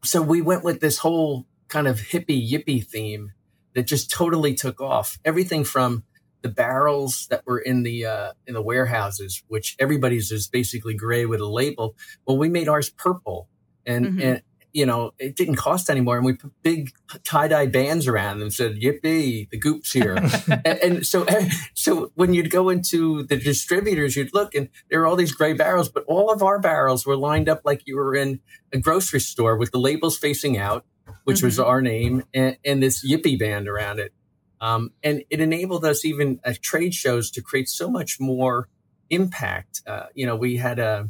so 0.03 0.21
we 0.21 0.41
went 0.41 0.63
with 0.63 0.81
this 0.81 0.99
whole 0.99 1.45
kind 1.67 1.87
of 1.87 1.99
hippie 1.99 2.49
yippie 2.49 2.85
theme 2.85 3.31
that 3.73 3.83
just 3.83 4.11
totally 4.11 4.53
took 4.53 4.81
off. 4.81 5.19
Everything 5.25 5.63
from 5.63 6.03
the 6.41 6.49
barrels 6.49 7.27
that 7.31 7.45
were 7.45 7.57
in 7.57 7.81
the 7.83 8.05
uh, 8.05 8.33
in 8.45 8.53
the 8.53 8.61
warehouses, 8.61 9.43
which 9.47 9.75
everybody's 9.79 10.31
is 10.31 10.47
basically 10.47 10.93
gray 10.93 11.25
with 11.25 11.41
a 11.41 11.47
label. 11.47 11.95
Well, 12.25 12.37
we 12.37 12.49
made 12.49 12.67
ours 12.67 12.89
purple, 12.89 13.49
and 13.85 14.05
mm-hmm. 14.05 14.21
and 14.21 14.41
you 14.75 14.85
know 14.85 15.13
it 15.17 15.35
didn't 15.35 15.55
cost 15.55 15.89
anymore, 15.89 16.17
and 16.17 16.25
we 16.25 16.33
put 16.33 16.51
big 16.61 16.91
tie 17.23 17.47
dye 17.47 17.65
bands 17.65 18.07
around 18.07 18.39
them 18.39 18.47
and 18.47 18.53
said 18.53 18.75
"Yippee, 18.75 19.49
the 19.49 19.59
Goop's 19.59 19.91
here." 19.91 20.15
and, 20.65 20.79
and, 20.83 21.07
so 21.07 21.25
so 21.73 22.11
when 22.15 22.33
you'd 22.33 22.51
go 22.51 22.69
into 22.69 23.23
the 23.23 23.37
distributors, 23.37 24.15
you'd 24.15 24.33
look, 24.33 24.53
and 24.53 24.69
there 24.89 24.99
were 24.99 25.07
all 25.07 25.15
these 25.15 25.31
gray 25.31 25.53
barrels, 25.53 25.89
but 25.89 26.03
all 26.07 26.31
of 26.31 26.43
our 26.43 26.59
barrels 26.59 27.05
were 27.05 27.15
lined 27.15 27.49
up 27.49 27.61
like 27.63 27.87
you 27.87 27.95
were 27.95 28.15
in 28.15 28.41
a 28.73 28.77
grocery 28.77 29.21
store 29.21 29.57
with 29.57 29.71
the 29.71 29.79
labels 29.79 30.17
facing 30.17 30.57
out 30.57 30.85
which 31.23 31.37
mm-hmm. 31.37 31.47
was 31.47 31.59
our 31.59 31.81
name, 31.81 32.23
and, 32.33 32.57
and, 32.65 32.81
this 32.81 33.05
Yippee 33.07 33.37
band 33.37 33.67
around 33.67 33.99
it. 33.99 34.13
Um, 34.61 34.91
and 35.03 35.23
it 35.29 35.41
enabled 35.41 35.85
us 35.85 36.05
even 36.05 36.39
at 36.43 36.61
trade 36.61 36.93
shows 36.93 37.29
to 37.31 37.41
create 37.41 37.69
so 37.69 37.89
much 37.89 38.19
more 38.19 38.69
impact. 39.09 39.81
Uh, 39.85 40.05
you 40.13 40.25
know, 40.25 40.35
we 40.35 40.57
had 40.57 40.79
a, 40.79 41.09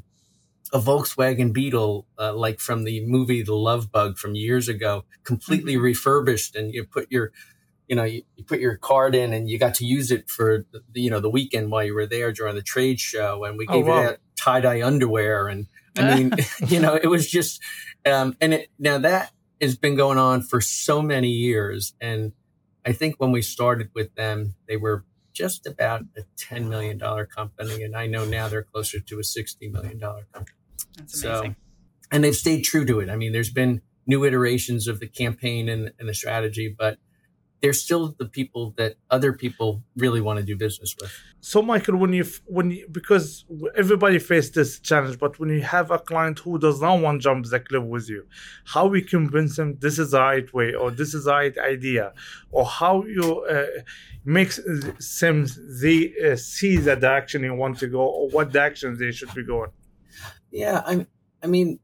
a 0.76 0.80
Volkswagen 0.80 1.54
Beetle, 1.54 2.06
uh, 2.20 2.34
like 2.34 2.60
from 2.60 2.84
the 2.84 3.06
movie 3.06 3.42
The 3.42 3.56
Love 3.56 3.94
Bug 3.94 4.18
from 4.18 4.36
years 4.36 4.68
ago, 4.68 5.06
completely 5.24 5.76
mm-hmm. 5.76 5.84
refurbished, 5.84 6.54
and 6.54 6.74
you 6.74 6.84
put 6.84 7.10
your 7.10 7.32
you 7.88 7.96
know, 7.96 8.04
you, 8.04 8.24
you, 8.36 8.44
put 8.44 8.60
your 8.60 8.78
card 8.78 9.14
in 9.14 9.32
and 9.32 9.48
you 9.48 9.60
got 9.60 9.76
to 9.76 9.86
use 9.86 10.10
it 10.10 10.28
for 10.28 10.66
the, 10.72 10.82
you 11.00 11.10
know, 11.10 11.20
the 11.20 11.30
weekend 11.30 11.70
while 11.70 11.84
you 11.84 11.94
were 11.94 12.08
there 12.08 12.32
during 12.32 12.56
the 12.56 12.64
trade 12.64 13.00
show. 13.00 13.44
And 13.44 13.60
we 13.60 13.68
oh, 13.70 13.74
gave 13.74 13.88
oh, 13.88 13.90
wow. 13.90 14.16
tie 14.36 14.60
dye 14.60 14.82
underwear. 14.82 15.48
And 15.48 15.68
I 15.96 16.16
mean, 16.16 16.32
you 16.68 16.80
know, 16.80 16.96
it 16.96 17.06
was 17.06 17.30
just, 17.30 17.62
um, 18.04 18.36
and 18.42 18.56
it, 18.56 18.70
now 18.80 18.98
that 18.98 19.32
has 19.62 19.76
been 19.78 19.96
going 19.96 20.18
on 20.18 20.42
for 20.42 20.62
so 20.62 21.00
many 21.00 21.30
years. 21.30 21.94
And 22.02 22.32
I 22.84 22.92
think 22.92 23.18
when 23.20 23.32
we 23.32 23.44
started 23.44 23.92
with 23.94 24.16
them, 24.16 24.56
they 24.68 24.78
were 24.78 25.06
just 25.32 25.68
about 25.68 26.02
a 26.18 26.22
$10 26.38 26.68
million 26.68 26.98
company. 27.00 27.84
And 27.84 27.96
I 27.96 28.08
know 28.08 28.26
now 28.26 28.48
they're 28.48 28.64
closer 28.64 29.00
to 29.00 29.20
a 29.20 29.22
$60 29.22 29.72
million 29.72 30.00
company. 30.00 30.58
That's 30.98 31.24
amazing. 31.24 31.52
So, 31.52 32.08
and 32.12 32.24
they've 32.24 32.36
stayed 32.36 32.64
true 32.64 32.86
to 32.86 33.00
it. 33.00 33.10
I 33.10 33.16
mean, 33.16 33.34
there's 33.34 33.52
been 33.52 33.82
new 34.08 34.24
iterations 34.24 34.88
of 34.88 35.00
the 35.00 35.08
campaign 35.08 35.68
and, 35.70 35.92
and 36.00 36.08
the 36.08 36.14
strategy, 36.14 36.74
but 36.78 36.98
they're 37.62 37.74
still 37.74 38.14
the 38.20 38.26
people 38.28 38.74
that 38.78 38.96
other 39.10 39.34
people 39.34 39.82
really 39.98 40.22
want 40.22 40.38
to 40.38 40.46
do 40.46 40.56
business 40.56 40.96
with. 41.02 41.12
So, 41.40 41.62
Michael, 41.62 41.98
when 41.98 42.14
you 42.14 42.26
when 42.46 42.72
you, 42.72 42.88
because 42.92 43.46
everybody 43.76 44.20
face 44.20 44.50
this 44.50 44.80
challenge, 44.80 45.18
but 45.20 45.40
when 45.40 45.50
you 45.50 45.62
have 45.62 45.90
a 45.90 45.98
client 45.98 46.40
who 46.40 46.60
does 46.60 46.82
not 46.82 47.02
want 47.02 47.22
to 47.22 47.24
jump 47.24 47.46
the 47.46 47.60
cliff 47.60 47.84
with 47.84 48.10
you, 48.10 48.28
how 48.66 48.86
we 48.88 49.02
convince 49.02 49.56
them 49.56 49.78
this 49.80 49.98
is 49.98 50.12
the 50.12 50.20
right 50.20 50.54
way 50.54 50.74
or 50.74 50.92
this 50.92 51.14
is 51.14 51.26
the 51.26 51.32
right 51.32 51.58
idea, 51.58 52.14
or 52.52 52.66
how 52.66 53.04
you 53.06 53.44
uh, 53.46 53.66
make 54.26 54.52
them 55.22 55.48
they 55.82 56.14
uh, 56.24 56.36
see 56.36 56.78
the 56.78 56.96
direction 56.96 57.44
you 57.44 57.56
want 57.56 57.80
to 57.80 57.88
go 57.88 58.02
or 58.02 58.30
what 58.30 58.52
direction 58.52 58.98
they 58.98 59.12
should 59.12 59.34
be 59.34 59.44
going. 59.44 59.72
Yeah, 60.56 60.82
I 60.86 61.06
I 61.44 61.48
mean, 61.48 61.80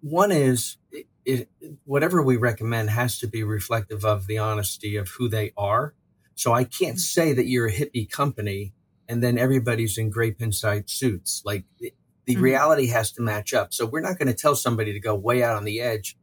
one 0.00 0.32
is 0.32 0.76
it, 1.24 1.48
whatever 1.84 2.22
we 2.22 2.36
recommend 2.36 2.90
has 2.90 3.18
to 3.18 3.28
be 3.28 3.44
reflective 3.44 4.04
of 4.04 4.26
the 4.26 4.38
honesty 4.38 4.96
of 4.96 5.08
who 5.08 5.28
they 5.28 5.52
are. 5.56 5.94
So 6.34 6.52
I 6.52 6.64
can't 6.64 6.96
mm-hmm. 6.96 6.98
say 6.98 7.32
that 7.32 7.46
you're 7.46 7.68
a 7.68 7.72
hippie 7.72 8.10
company 8.10 8.72
and 9.08 9.22
then 9.22 9.38
everybody's 9.38 9.98
in 9.98 10.10
gray 10.10 10.32
pinstripe 10.32 10.88
suits. 10.90 11.42
Like 11.44 11.64
the, 11.78 11.92
the 12.24 12.34
mm-hmm. 12.34 12.42
reality 12.42 12.86
has 12.88 13.12
to 13.12 13.22
match 13.22 13.54
up. 13.54 13.72
So 13.72 13.86
we're 13.86 14.00
not 14.00 14.18
going 14.18 14.28
to 14.28 14.34
tell 14.34 14.56
somebody 14.56 14.92
to 14.92 15.00
go 15.00 15.14
way 15.14 15.42
out 15.42 15.56
on 15.56 15.64
the 15.64 15.80
edge 15.80 16.16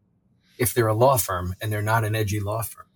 if 0.57 0.73
they're 0.73 0.87
a 0.87 0.93
law 0.93 1.17
firm 1.17 1.55
and 1.61 1.71
they're 1.71 1.81
not 1.81 2.03
an 2.03 2.15
edgy 2.15 2.39
law 2.39 2.63
firm. 2.63 2.87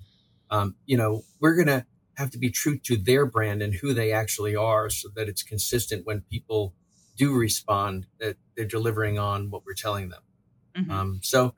Um, 0.50 0.76
you 0.86 0.98
know, 0.98 1.24
we're 1.40 1.56
going 1.56 1.68
to 1.68 1.86
have 2.16 2.32
to 2.32 2.38
be 2.38 2.50
true 2.50 2.78
to 2.80 2.98
their 2.98 3.26
brand 3.26 3.62
and 3.62 3.76
who 3.76 3.94
they 3.94 4.12
actually 4.12 4.56
are 4.56 4.90
so 4.90 5.10
that 5.16 5.30
it's 5.30 5.44
consistent 5.44 6.06
when 6.06 6.22
people 6.22 6.74
do 7.20 7.36
respond 7.36 8.08
that 8.20 8.38
they're 8.56 8.66
delivering 8.66 9.20
on 9.20 9.52
what 9.52 9.66
we're 9.66 9.74
telling 9.74 10.10
them. 10.10 10.22
Mm-hmm. 10.76 10.92
Um, 10.92 11.20
so 11.22 11.54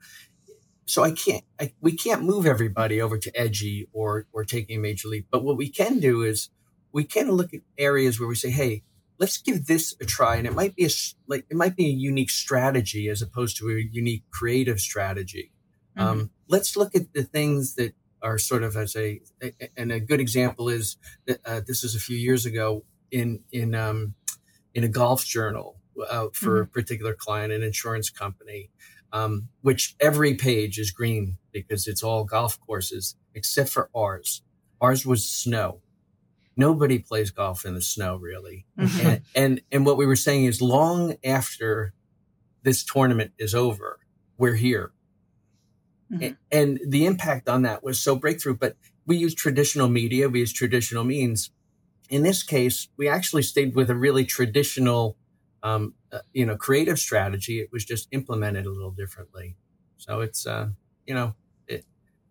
so 0.84 1.02
I 1.02 1.12
can't, 1.12 1.44
I, 1.60 1.72
we 1.80 1.96
can't 1.96 2.22
move 2.22 2.44
everybody 2.44 3.00
over 3.00 3.16
to 3.16 3.40
edgy 3.40 3.88
or, 3.92 4.26
or 4.32 4.44
taking 4.44 4.76
a 4.76 4.80
major 4.80 5.08
leap. 5.08 5.28
But 5.30 5.44
what 5.44 5.56
we 5.56 5.68
can 5.68 6.00
do 6.00 6.22
is 6.22 6.50
we 6.92 7.04
can 7.04 7.30
look 7.30 7.54
at 7.54 7.60
areas 7.78 8.18
where 8.18 8.28
we 8.28 8.34
say, 8.34 8.50
Hey, 8.50 8.82
let's 9.18 9.38
give 9.38 9.66
this 9.66 9.94
a 10.00 10.04
try. 10.04 10.36
And 10.36 10.46
it 10.46 10.54
might 10.54 10.74
be 10.74 10.84
a, 10.84 10.90
like, 11.28 11.46
it 11.48 11.56
might 11.56 11.76
be 11.76 11.86
a 11.86 11.90
unique 11.90 12.30
strategy 12.30 13.08
as 13.08 13.22
opposed 13.22 13.56
to 13.58 13.70
a 13.70 13.80
unique 13.80 14.24
creative 14.30 14.80
strategy. 14.80 15.52
Mm-hmm. 15.96 16.08
Um, 16.08 16.30
let's 16.48 16.76
look 16.76 16.94
at 16.94 17.12
the 17.14 17.22
things 17.22 17.76
that 17.76 17.94
are 18.20 18.38
sort 18.38 18.62
of 18.62 18.76
as 18.76 18.96
a, 18.96 19.20
and 19.76 19.92
a 19.92 20.00
good 20.00 20.20
example 20.20 20.68
is 20.68 20.96
that, 21.26 21.38
uh, 21.46 21.60
this 21.66 21.82
was 21.82 21.94
a 21.94 22.00
few 22.00 22.16
years 22.16 22.44
ago 22.44 22.84
in, 23.10 23.44
in, 23.52 23.74
um, 23.74 24.14
in 24.74 24.84
a 24.84 24.88
golf 24.88 25.24
journal 25.24 25.76
uh, 26.10 26.28
for 26.32 26.62
mm-hmm. 26.62 26.62
a 26.62 26.66
particular 26.66 27.14
client, 27.14 27.52
an 27.52 27.62
insurance 27.62 28.10
company 28.10 28.70
um, 29.12 29.48
which 29.60 29.94
every 30.00 30.34
page 30.34 30.78
is 30.78 30.90
green 30.90 31.36
because 31.52 31.86
it's 31.86 32.02
all 32.02 32.24
golf 32.24 32.58
courses 32.60 33.16
except 33.34 33.68
for 33.68 33.90
ours. 33.94 34.42
Ours 34.80 35.04
was 35.04 35.24
snow. 35.24 35.80
Nobody 36.56 36.98
plays 36.98 37.30
golf 37.30 37.64
in 37.64 37.74
the 37.74 37.82
snow 37.82 38.16
really. 38.16 38.66
Mm-hmm. 38.78 39.06
and, 39.06 39.20
and, 39.34 39.60
and 39.70 39.86
what 39.86 39.96
we 39.96 40.06
were 40.06 40.16
saying 40.16 40.46
is 40.46 40.62
long 40.62 41.16
after 41.24 41.92
this 42.62 42.84
tournament 42.84 43.32
is 43.38 43.54
over, 43.54 43.98
we're 44.38 44.54
here. 44.54 44.92
Mm-hmm. 46.12 46.22
And, 46.22 46.36
and 46.50 46.80
the 46.86 47.06
impact 47.06 47.48
on 47.48 47.62
that 47.62 47.82
was 47.82 48.00
so 48.00 48.16
breakthrough, 48.16 48.56
but 48.56 48.76
we 49.06 49.16
use 49.16 49.34
traditional 49.34 49.88
media, 49.88 50.28
we 50.28 50.40
use 50.40 50.52
traditional 50.52 51.04
means. 51.04 51.50
In 52.12 52.22
this 52.22 52.42
case, 52.42 52.88
we 52.98 53.08
actually 53.08 53.42
stayed 53.42 53.74
with 53.74 53.88
a 53.88 53.94
really 53.94 54.26
traditional, 54.26 55.16
um, 55.62 55.94
uh, 56.12 56.18
you 56.34 56.44
know, 56.44 56.58
creative 56.58 56.98
strategy. 56.98 57.58
It 57.58 57.70
was 57.72 57.86
just 57.86 58.06
implemented 58.12 58.66
a 58.66 58.70
little 58.70 58.90
differently. 58.90 59.56
So 59.96 60.20
it's, 60.20 60.46
uh, 60.46 60.68
you 61.06 61.14
know, 61.14 61.34
it, 61.66 61.86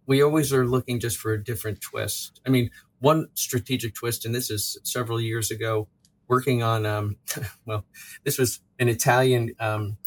we 0.06 0.22
always 0.22 0.54
are 0.54 0.68
looking 0.68 1.00
just 1.00 1.18
for 1.18 1.34
a 1.34 1.44
different 1.44 1.82
twist. 1.82 2.40
I 2.46 2.52
mean, 2.52 2.70
one 3.00 3.30
strategic 3.34 3.96
twist, 3.96 4.24
and 4.24 4.36
this 4.36 4.52
is 4.52 4.78
several 4.84 5.20
years 5.20 5.50
ago, 5.50 5.88
working 6.28 6.62
on, 6.62 6.86
um, 6.86 7.18
well, 7.66 7.84
this 8.24 8.38
was 8.38 8.62
an 8.78 8.88
Italian, 8.88 9.56
um, 9.60 9.98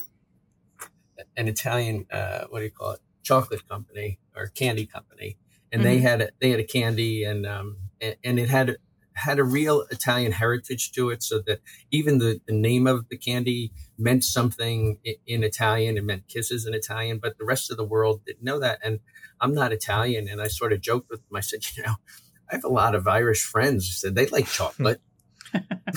an 1.36 1.48
Italian, 1.48 2.06
uh, 2.12 2.44
what 2.48 2.60
do 2.60 2.64
you 2.66 2.70
call 2.70 2.92
it? 2.92 3.00
Chocolate 3.24 3.68
company 3.68 4.20
or 4.36 4.46
candy 4.46 4.86
company 4.86 5.36
and 5.74 5.82
mm-hmm. 5.82 5.90
they 5.90 5.98
had 5.98 6.20
a, 6.20 6.28
they 6.40 6.50
had 6.50 6.60
a 6.60 6.64
candy 6.64 7.24
and 7.24 7.46
um 7.46 7.76
and, 8.00 8.16
and, 8.22 8.38
it 8.38 8.48
had 8.48 8.76
had 9.14 9.38
a 9.38 9.44
real 9.44 9.84
Italian 9.90 10.32
heritage 10.32 10.92
to 10.92 11.10
it, 11.10 11.22
so 11.22 11.40
that 11.46 11.60
even 11.90 12.18
the, 12.18 12.40
the 12.46 12.54
name 12.54 12.86
of 12.86 13.08
the 13.08 13.16
candy 13.16 13.72
meant 13.98 14.24
something 14.24 14.98
in, 15.04 15.14
in 15.26 15.44
Italian. 15.44 15.96
It 15.96 16.04
meant 16.04 16.28
kisses 16.28 16.66
in 16.66 16.74
Italian, 16.74 17.18
but 17.22 17.38
the 17.38 17.44
rest 17.44 17.70
of 17.70 17.76
the 17.76 17.84
world 17.84 18.22
didn't 18.26 18.44
know 18.44 18.58
that. 18.60 18.78
And 18.82 19.00
I'm 19.40 19.54
not 19.54 19.72
Italian, 19.72 20.28
and 20.28 20.40
I 20.40 20.48
sort 20.48 20.72
of 20.72 20.80
joked 20.80 21.10
with 21.10 21.26
them. 21.26 21.36
I 21.36 21.40
said, 21.40 21.60
you 21.76 21.82
know, 21.82 21.94
I 22.50 22.56
have 22.56 22.64
a 22.64 22.68
lot 22.68 22.94
of 22.94 23.08
Irish 23.08 23.42
friends. 23.42 23.88
I 23.88 23.94
said 23.94 24.14
they 24.14 24.26
like 24.26 24.46
chocolate. 24.46 25.00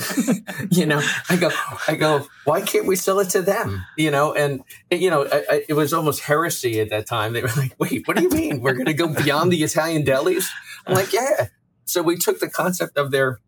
you 0.70 0.86
know, 0.86 1.02
I 1.28 1.36
go, 1.36 1.50
I 1.86 1.94
go, 1.94 2.26
why 2.44 2.60
can't 2.60 2.86
we 2.86 2.96
sell 2.96 3.18
it 3.20 3.30
to 3.30 3.42
them? 3.42 3.84
You 3.96 4.10
know, 4.10 4.32
and 4.32 4.62
you 4.90 5.10
know, 5.10 5.26
I, 5.26 5.44
I, 5.50 5.64
it 5.68 5.74
was 5.74 5.92
almost 5.92 6.22
heresy 6.22 6.80
at 6.80 6.90
that 6.90 7.06
time. 7.06 7.32
They 7.32 7.42
were 7.42 7.50
like, 7.56 7.74
wait, 7.78 8.06
what 8.06 8.16
do 8.16 8.22
you 8.22 8.28
mean? 8.28 8.60
We're 8.60 8.74
going 8.74 8.86
to 8.86 8.94
go 8.94 9.08
beyond 9.08 9.52
the 9.52 9.62
Italian 9.62 10.04
delis? 10.04 10.48
I'm 10.86 10.94
like, 10.94 11.12
yeah. 11.12 11.48
So 11.88 12.02
we 12.02 12.16
took 12.16 12.40
the 12.40 12.50
concept 12.50 12.96
of 12.96 13.10
their 13.10 13.40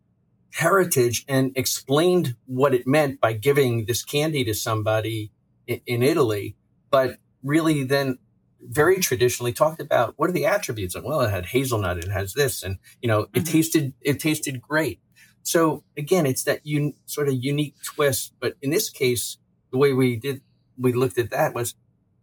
heritage 0.53 1.23
and 1.27 1.51
explained 1.55 2.35
what 2.45 2.73
it 2.73 2.85
meant 2.85 3.21
by 3.21 3.33
giving 3.33 3.85
this 3.85 4.03
candy 4.03 4.43
to 4.43 4.53
somebody 4.53 5.31
in, 5.67 5.81
in 5.85 6.03
Italy, 6.03 6.55
but 6.89 7.17
really 7.43 7.83
then 7.83 8.17
very 8.59 8.99
traditionally 8.99 9.53
talked 9.53 9.81
about 9.81 10.13
what 10.17 10.29
are 10.29 10.33
the 10.33 10.45
attributes 10.45 10.93
and 10.93 11.03
well 11.03 11.21
it 11.21 11.31
had 11.31 11.47
hazelnut 11.47 11.97
it 11.97 12.09
has 12.09 12.35
this 12.35 12.61
and 12.61 12.77
you 13.01 13.07
know 13.07 13.21
it 13.21 13.31
mm-hmm. 13.31 13.43
tasted 13.45 13.93
it 14.01 14.19
tasted 14.19 14.61
great 14.61 14.99
so 15.43 15.83
again, 15.97 16.25
it's 16.25 16.43
that 16.43 16.61
un- 16.65 16.93
sort 17.05 17.27
of 17.27 17.35
unique 17.35 17.75
twist. 17.83 18.33
But 18.39 18.55
in 18.61 18.69
this 18.69 18.89
case, 18.89 19.37
the 19.71 19.77
way 19.77 19.93
we 19.93 20.15
did, 20.15 20.41
we 20.77 20.93
looked 20.93 21.17
at 21.17 21.31
that 21.31 21.53
was 21.53 21.75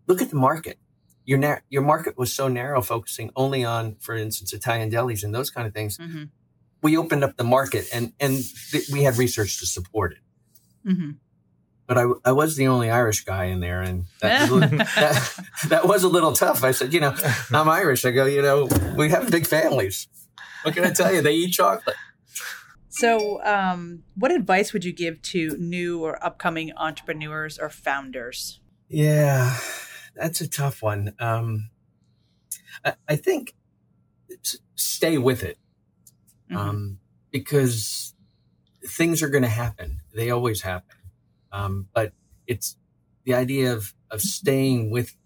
look 0.06 0.22
at 0.22 0.30
the 0.30 0.36
market. 0.36 0.78
Your, 1.28 1.36
na- 1.36 1.58
your 1.68 1.82
market 1.82 2.16
was 2.16 2.32
so 2.32 2.48
narrow, 2.48 2.80
focusing 2.80 3.30
only 3.36 3.62
on, 3.62 3.96
for 4.00 4.16
instance, 4.16 4.54
Italian 4.54 4.90
delis 4.90 5.22
and 5.22 5.34
those 5.34 5.50
kind 5.50 5.66
of 5.66 5.74
things. 5.74 5.98
Mm-hmm. 5.98 6.24
We 6.80 6.96
opened 6.96 7.22
up 7.22 7.36
the 7.36 7.44
market 7.44 7.86
and, 7.92 8.14
and 8.18 8.42
th- 8.70 8.88
we 8.90 9.02
had 9.02 9.18
research 9.18 9.58
to 9.60 9.66
support 9.66 10.12
it. 10.12 10.88
Mm-hmm. 10.88 11.10
But 11.86 11.98
I, 11.98 12.04
I 12.24 12.32
was 12.32 12.56
the 12.56 12.68
only 12.68 12.88
Irish 12.88 13.26
guy 13.26 13.44
in 13.44 13.60
there, 13.60 13.82
and 13.82 14.06
that, 14.22 14.50
was 14.50 14.70
that, 14.70 15.44
that 15.68 15.86
was 15.86 16.02
a 16.02 16.08
little 16.08 16.32
tough. 16.32 16.64
I 16.64 16.70
said, 16.70 16.94
you 16.94 17.00
know, 17.00 17.14
I'm 17.52 17.68
Irish. 17.68 18.06
I 18.06 18.10
go, 18.10 18.24
you 18.24 18.40
know, 18.40 18.66
we 18.96 19.10
have 19.10 19.30
big 19.30 19.46
families. 19.46 20.08
What 20.62 20.72
can 20.72 20.84
I 20.84 20.92
tell 20.94 21.12
you? 21.12 21.20
They 21.20 21.34
eat 21.34 21.52
chocolate. 21.52 21.96
So, 22.88 23.44
um, 23.44 24.02
what 24.14 24.32
advice 24.32 24.72
would 24.72 24.84
you 24.84 24.94
give 24.94 25.20
to 25.22 25.56
new 25.58 26.02
or 26.02 26.22
upcoming 26.24 26.72
entrepreneurs 26.74 27.58
or 27.58 27.68
founders? 27.68 28.60
Yeah, 28.88 29.56
that's 30.18 30.40
a 30.40 30.48
tough 30.48 30.82
one. 30.82 31.14
Um, 31.18 31.70
I, 32.84 32.94
I, 33.08 33.16
think 33.16 33.54
stay 34.74 35.16
with 35.16 35.42
it 35.42 35.58
mm-hmm. 36.50 36.56
um, 36.56 36.98
because 37.30 38.14
things 38.84 39.22
are 39.22 39.28
going 39.28 39.44
to 39.44 39.48
happen. 39.48 40.00
They 40.14 40.30
always 40.30 40.62
happen. 40.62 40.96
Um, 41.52 41.88
but 41.94 42.12
it's 42.46 42.76
the 43.24 43.34
idea 43.34 43.72
of, 43.72 43.94
of 44.10 44.20
staying 44.20 44.90
with 44.90 45.16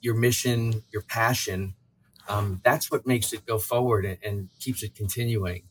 your 0.00 0.14
mission, 0.14 0.82
your 0.92 1.02
passion. 1.02 1.74
Um, 2.28 2.60
that's 2.64 2.90
what 2.90 3.06
makes 3.06 3.32
it 3.32 3.46
go 3.46 3.58
forward 3.58 4.04
and, 4.04 4.18
and 4.22 4.48
keeps 4.60 4.82
it 4.82 4.94
continuing. 4.94 5.62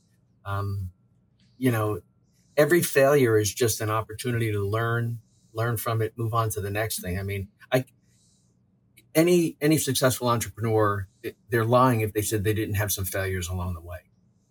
Um, 0.45 0.89
you 1.57 1.71
know, 1.71 2.01
every 2.57 2.81
failure 2.81 3.37
is 3.37 3.53
just 3.53 3.81
an 3.81 3.89
opportunity 3.89 4.51
to 4.51 4.59
learn, 4.59 5.19
learn 5.53 5.77
from 5.77 6.01
it, 6.01 6.13
move 6.17 6.33
on 6.33 6.49
to 6.51 6.61
the 6.61 6.69
next 6.69 7.01
thing. 7.01 7.19
I 7.19 7.23
mean, 7.23 7.47
I 7.71 7.85
any 9.15 9.57
any 9.61 9.77
successful 9.77 10.27
entrepreneur, 10.27 11.07
they're 11.49 11.65
lying 11.65 12.01
if 12.01 12.13
they 12.13 12.21
said 12.21 12.43
they 12.43 12.53
didn't 12.53 12.75
have 12.75 12.91
some 12.91 13.05
failures 13.05 13.49
along 13.49 13.73
the 13.73 13.81
way. 13.81 13.99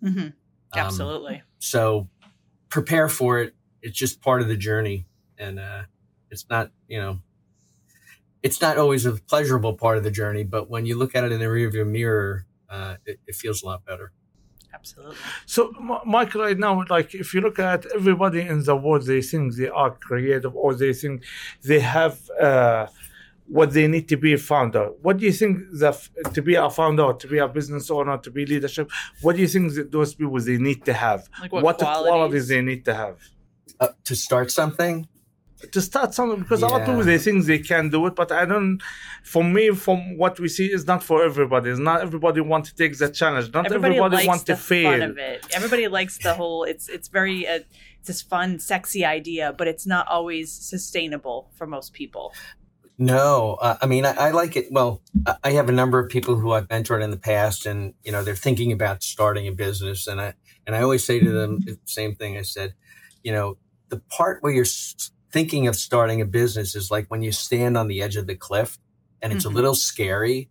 Mm-hmm. 0.02 0.20
Um, 0.20 0.32
Absolutely. 0.74 1.36
Um, 1.36 1.42
so 1.58 2.08
prepare 2.68 3.08
for 3.08 3.40
it. 3.40 3.54
It's 3.82 3.96
just 3.96 4.20
part 4.20 4.42
of 4.42 4.48
the 4.48 4.56
journey, 4.56 5.06
and 5.38 5.58
uh, 5.58 5.82
it's 6.30 6.46
not 6.48 6.70
you 6.88 7.00
know 7.00 7.18
it's 8.42 8.60
not 8.60 8.78
always 8.78 9.06
a 9.06 9.12
pleasurable 9.12 9.74
part 9.74 9.98
of 9.98 10.04
the 10.04 10.10
journey, 10.10 10.44
but 10.44 10.68
when 10.68 10.84
you 10.84 10.98
look 10.98 11.14
at 11.14 11.24
it 11.24 11.32
in 11.32 11.38
the 11.38 11.46
rearview 11.46 11.86
mirror, 11.86 12.46
uh, 12.68 12.96
it, 13.06 13.20
it, 13.26 13.34
feels 13.36 13.62
a 13.62 13.66
lot 13.66 13.84
better. 13.84 14.12
Absolutely. 14.74 15.16
So, 15.46 15.72
Michael, 16.06 16.40
right 16.42 16.58
now, 16.58 16.82
like 16.88 17.14
if 17.14 17.34
you 17.34 17.40
look 17.40 17.58
at 17.58 17.86
everybody 17.94 18.40
in 18.40 18.64
the 18.64 18.74
world, 18.74 19.06
they 19.06 19.22
think 19.22 19.54
they 19.56 19.68
are 19.68 19.90
creative 19.90 20.56
or 20.56 20.74
they 20.74 20.92
think 20.92 21.22
they 21.62 21.80
have 21.80 22.18
uh, 22.40 22.86
what 23.52 23.70
they 23.72 23.86
need 23.86 24.08
to 24.08 24.16
be 24.16 24.32
a 24.32 24.38
founder. 24.38 24.84
What 25.02 25.18
do 25.18 25.26
you 25.26 25.32
think 25.32 25.58
that 25.80 25.96
to 26.32 26.40
be 26.40 26.54
a 26.54 26.70
founder, 26.70 27.12
to 27.12 27.26
be 27.28 27.38
a 27.38 27.46
business 27.46 27.90
owner, 27.90 28.16
to 28.16 28.30
be 28.30 28.46
leadership? 28.46 28.90
What 29.20 29.36
do 29.36 29.42
you 29.42 29.48
think 29.48 29.74
that 29.74 29.92
those 29.92 30.14
people 30.14 30.40
they 30.40 30.56
need 30.56 30.84
to 30.86 30.94
have? 30.94 31.28
Like 31.40 31.52
what, 31.52 31.62
what 31.62 31.78
qualities? 31.78 32.08
qualities 32.08 32.48
they 32.48 32.62
need 32.62 32.82
to 32.86 32.94
have 32.94 33.16
uh, 33.78 33.88
to 34.04 34.16
start 34.16 34.50
something? 34.50 35.06
to 35.70 35.80
start 35.80 36.12
something 36.12 36.40
because 36.40 36.60
yeah. 36.60 36.66
a 36.66 36.70
lot 36.72 36.80
of 36.80 36.86
people 36.88 37.04
they 37.04 37.18
think 37.18 37.44
they 37.44 37.60
can 37.60 37.88
do 37.88 38.04
it, 38.06 38.16
but 38.16 38.32
I 38.32 38.44
don't. 38.44 38.82
For 39.22 39.44
me, 39.44 39.70
from 39.70 40.16
what 40.16 40.40
we 40.40 40.48
see, 40.48 40.66
is 40.72 40.86
not 40.86 41.04
for 41.04 41.22
everybody. 41.22 41.70
It's 41.70 41.78
not 41.78 42.00
everybody 42.00 42.40
want 42.40 42.64
to 42.64 42.74
take 42.74 42.98
the 42.98 43.08
challenge. 43.08 43.54
Not 43.54 43.66
everybody, 43.66 43.96
everybody 43.96 44.26
wants 44.26 44.44
to 44.44 44.56
fail. 44.56 45.00
of 45.02 45.18
it. 45.18 45.46
Everybody 45.54 45.86
likes 45.86 46.18
the 46.18 46.34
whole. 46.34 46.64
It's 46.64 46.88
it's 46.88 47.06
very 47.06 47.46
uh, 47.46 47.60
it's 47.98 48.08
this 48.08 48.22
fun, 48.22 48.58
sexy 48.58 49.04
idea, 49.04 49.54
but 49.56 49.68
it's 49.68 49.86
not 49.86 50.08
always 50.08 50.50
sustainable 50.52 51.50
for 51.54 51.66
most 51.66 51.92
people. 51.92 52.32
No, 53.02 53.54
uh, 53.60 53.78
I 53.82 53.86
mean 53.86 54.06
I, 54.06 54.12
I, 54.12 54.30
like 54.30 54.54
it. 54.56 54.68
Well, 54.70 55.02
I 55.42 55.50
have 55.52 55.68
a 55.68 55.72
number 55.72 55.98
of 55.98 56.08
people 56.08 56.36
who 56.36 56.52
I've 56.52 56.68
mentored 56.68 57.02
in 57.02 57.10
the 57.10 57.16
past, 57.16 57.66
and 57.66 57.94
you 58.04 58.12
know 58.12 58.22
they're 58.22 58.36
thinking 58.36 58.70
about 58.70 59.02
starting 59.02 59.48
a 59.48 59.52
business, 59.52 60.06
and 60.06 60.20
I 60.20 60.34
and 60.68 60.76
I 60.76 60.82
always 60.82 61.04
say 61.04 61.18
to 61.18 61.30
them 61.32 61.58
the 61.60 61.76
same 61.84 62.14
thing. 62.14 62.38
I 62.38 62.42
said, 62.42 62.74
you 63.24 63.32
know, 63.32 63.58
the 63.88 63.98
part 63.98 64.40
where 64.44 64.52
you're 64.52 64.64
thinking 65.32 65.66
of 65.66 65.74
starting 65.74 66.20
a 66.20 66.24
business 66.24 66.76
is 66.76 66.92
like 66.92 67.08
when 67.08 67.22
you 67.22 67.32
stand 67.32 67.76
on 67.76 67.88
the 67.88 68.00
edge 68.00 68.14
of 68.14 68.28
the 68.28 68.36
cliff 68.36 68.78
and 69.20 69.32
it's 69.32 69.44
mm-hmm. 69.44 69.54
a 69.54 69.56
little 69.56 69.74
scary. 69.74 70.48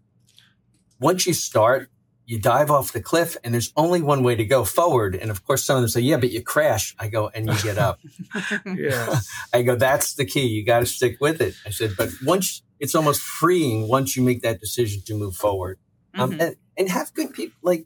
Once 0.99 1.25
you 1.25 1.33
start, 1.33 1.89
you 2.31 2.39
dive 2.39 2.71
off 2.71 2.93
the 2.93 3.01
cliff 3.01 3.35
and 3.43 3.53
there's 3.53 3.73
only 3.75 4.01
one 4.01 4.23
way 4.23 4.35
to 4.35 4.45
go 4.45 4.63
forward. 4.63 5.15
And 5.15 5.29
of 5.29 5.43
course, 5.43 5.65
some 5.65 5.75
of 5.75 5.81
them 5.81 5.89
say, 5.89 5.99
yeah, 5.99 6.15
but 6.15 6.31
you 6.31 6.41
crash. 6.41 6.95
I 6.97 7.09
go, 7.09 7.27
and 7.27 7.45
you 7.45 7.61
get 7.61 7.77
up. 7.77 7.99
yeah. 8.65 9.19
I 9.53 9.63
go, 9.63 9.75
that's 9.75 10.13
the 10.13 10.23
key. 10.23 10.47
You 10.47 10.65
got 10.65 10.79
to 10.79 10.85
stick 10.85 11.17
with 11.19 11.41
it. 11.41 11.55
I 11.65 11.71
said, 11.71 11.91
but 11.97 12.09
once 12.23 12.61
it's 12.79 12.95
almost 12.95 13.19
freeing 13.19 13.89
once 13.89 14.15
you 14.15 14.23
make 14.23 14.43
that 14.43 14.61
decision 14.61 15.01
to 15.07 15.13
move 15.13 15.35
forward. 15.35 15.77
Um, 16.13 16.31
mm-hmm. 16.31 16.41
Um, 16.41 16.47
and, 16.47 16.55
and 16.77 16.89
have 16.89 17.13
good 17.13 17.33
people, 17.33 17.57
like 17.61 17.85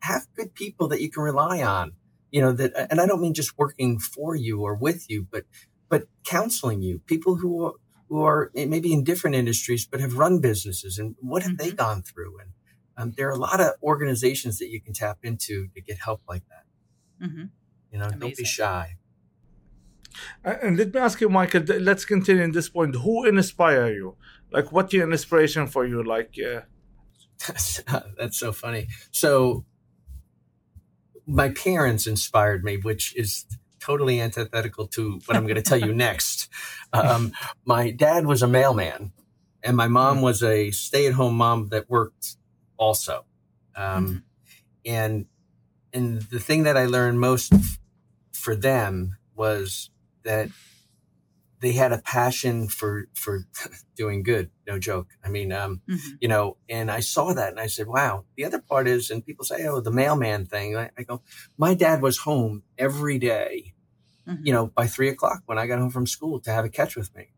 have 0.00 0.26
good 0.36 0.54
people 0.54 0.88
that 0.88 1.00
you 1.00 1.10
can 1.10 1.22
rely 1.22 1.62
on, 1.62 1.92
you 2.30 2.42
know, 2.42 2.52
that, 2.52 2.72
and 2.90 3.00
I 3.00 3.06
don't 3.06 3.22
mean 3.22 3.32
just 3.32 3.56
working 3.56 3.98
for 3.98 4.36
you 4.36 4.60
or 4.60 4.74
with 4.74 5.08
you, 5.08 5.26
but 5.30 5.44
but 5.88 6.04
counseling 6.24 6.82
you, 6.82 7.00
people 7.06 7.36
who 7.36 7.64
are, 7.64 7.72
who 8.10 8.22
are 8.22 8.50
maybe 8.54 8.92
in 8.92 9.04
different 9.04 9.36
industries 9.36 9.86
but 9.86 10.00
have 10.00 10.18
run 10.18 10.38
businesses 10.38 10.98
and 10.98 11.16
what 11.20 11.42
have 11.42 11.52
mm-hmm. 11.52 11.68
they 11.68 11.72
gone 11.72 12.02
through? 12.02 12.38
And 12.40 12.50
um, 13.00 13.12
there 13.16 13.28
are 13.28 13.32
a 13.32 13.38
lot 13.38 13.60
of 13.60 13.72
organizations 13.82 14.58
that 14.58 14.68
you 14.68 14.80
can 14.80 14.92
tap 14.92 15.18
into 15.22 15.68
to 15.74 15.80
get 15.80 15.98
help 15.98 16.20
like 16.28 16.42
that. 16.48 17.26
Mm-hmm. 17.26 17.44
You 17.92 17.98
know, 17.98 18.04
Amazing. 18.06 18.20
don't 18.20 18.36
be 18.36 18.44
shy. 18.44 18.96
And 20.44 20.76
let 20.76 20.92
me 20.92 21.00
ask 21.00 21.20
you, 21.20 21.28
Michael. 21.28 21.62
Let's 21.62 22.04
continue 22.04 22.42
in 22.42 22.52
this 22.52 22.68
point. 22.68 22.96
Who 22.96 23.24
inspire 23.24 23.92
you? 23.92 24.16
Like, 24.50 24.72
what's 24.72 24.92
your 24.92 25.10
inspiration 25.10 25.66
for 25.66 25.86
you? 25.86 26.02
Like, 26.02 26.36
yeah. 26.36 26.62
That's 28.18 28.38
so 28.38 28.52
funny. 28.52 28.88
So, 29.12 29.64
my 31.26 31.50
parents 31.50 32.06
inspired 32.06 32.64
me, 32.64 32.76
which 32.76 33.16
is 33.16 33.46
totally 33.78 34.20
antithetical 34.20 34.88
to 34.88 35.20
what 35.26 35.36
I'm 35.36 35.44
going 35.44 35.56
to 35.56 35.62
tell 35.62 35.78
you 35.78 35.94
next. 36.08 36.48
Um, 36.92 37.32
my 37.64 37.90
dad 37.92 38.26
was 38.26 38.42
a 38.42 38.48
mailman, 38.48 39.12
and 39.62 39.76
my 39.76 39.88
mom 39.88 40.18
mm. 40.18 40.22
was 40.22 40.42
a 40.42 40.70
stay-at-home 40.70 41.36
mom 41.36 41.68
that 41.68 41.88
worked 41.88 42.36
also. 42.80 43.26
Um, 43.76 44.06
mm. 44.08 44.22
And 44.84 45.26
and 45.92 46.22
the 46.22 46.40
thing 46.40 46.64
that 46.64 46.76
I 46.76 46.86
learned 46.86 47.20
most 47.20 47.52
f- 47.52 47.78
for 48.32 48.56
them 48.56 49.18
was 49.36 49.90
that 50.24 50.48
they 51.60 51.72
had 51.72 51.92
a 51.92 51.98
passion 51.98 52.68
for 52.68 53.06
for 53.14 53.44
doing 53.96 54.22
good. 54.22 54.50
No 54.66 54.78
joke. 54.78 55.08
I 55.22 55.28
mean, 55.28 55.52
um, 55.52 55.82
mm-hmm. 55.88 56.14
you 56.20 56.28
know, 56.28 56.56
and 56.68 56.90
I 56.90 57.00
saw 57.00 57.34
that 57.34 57.50
and 57.50 57.60
I 57.60 57.66
said, 57.66 57.86
"Wow." 57.86 58.24
The 58.36 58.44
other 58.44 58.60
part 58.60 58.88
is, 58.88 59.10
and 59.10 59.24
people 59.24 59.44
say, 59.44 59.66
"Oh, 59.66 59.80
the 59.80 59.90
mailman 59.90 60.46
thing." 60.46 60.76
I, 60.76 60.90
I 60.96 61.02
go, 61.02 61.22
"My 61.58 61.74
dad 61.74 62.02
was 62.02 62.18
home 62.18 62.62
every 62.78 63.18
day, 63.18 63.74
mm-hmm. 64.26 64.44
you 64.46 64.52
know, 64.52 64.66
by 64.68 64.86
three 64.86 65.10
o'clock 65.10 65.42
when 65.46 65.58
I 65.58 65.66
got 65.66 65.78
home 65.78 65.90
from 65.90 66.06
school 66.06 66.40
to 66.40 66.50
have 66.50 66.64
a 66.64 66.70
catch 66.70 66.96
with 66.96 67.14
me." 67.14 67.28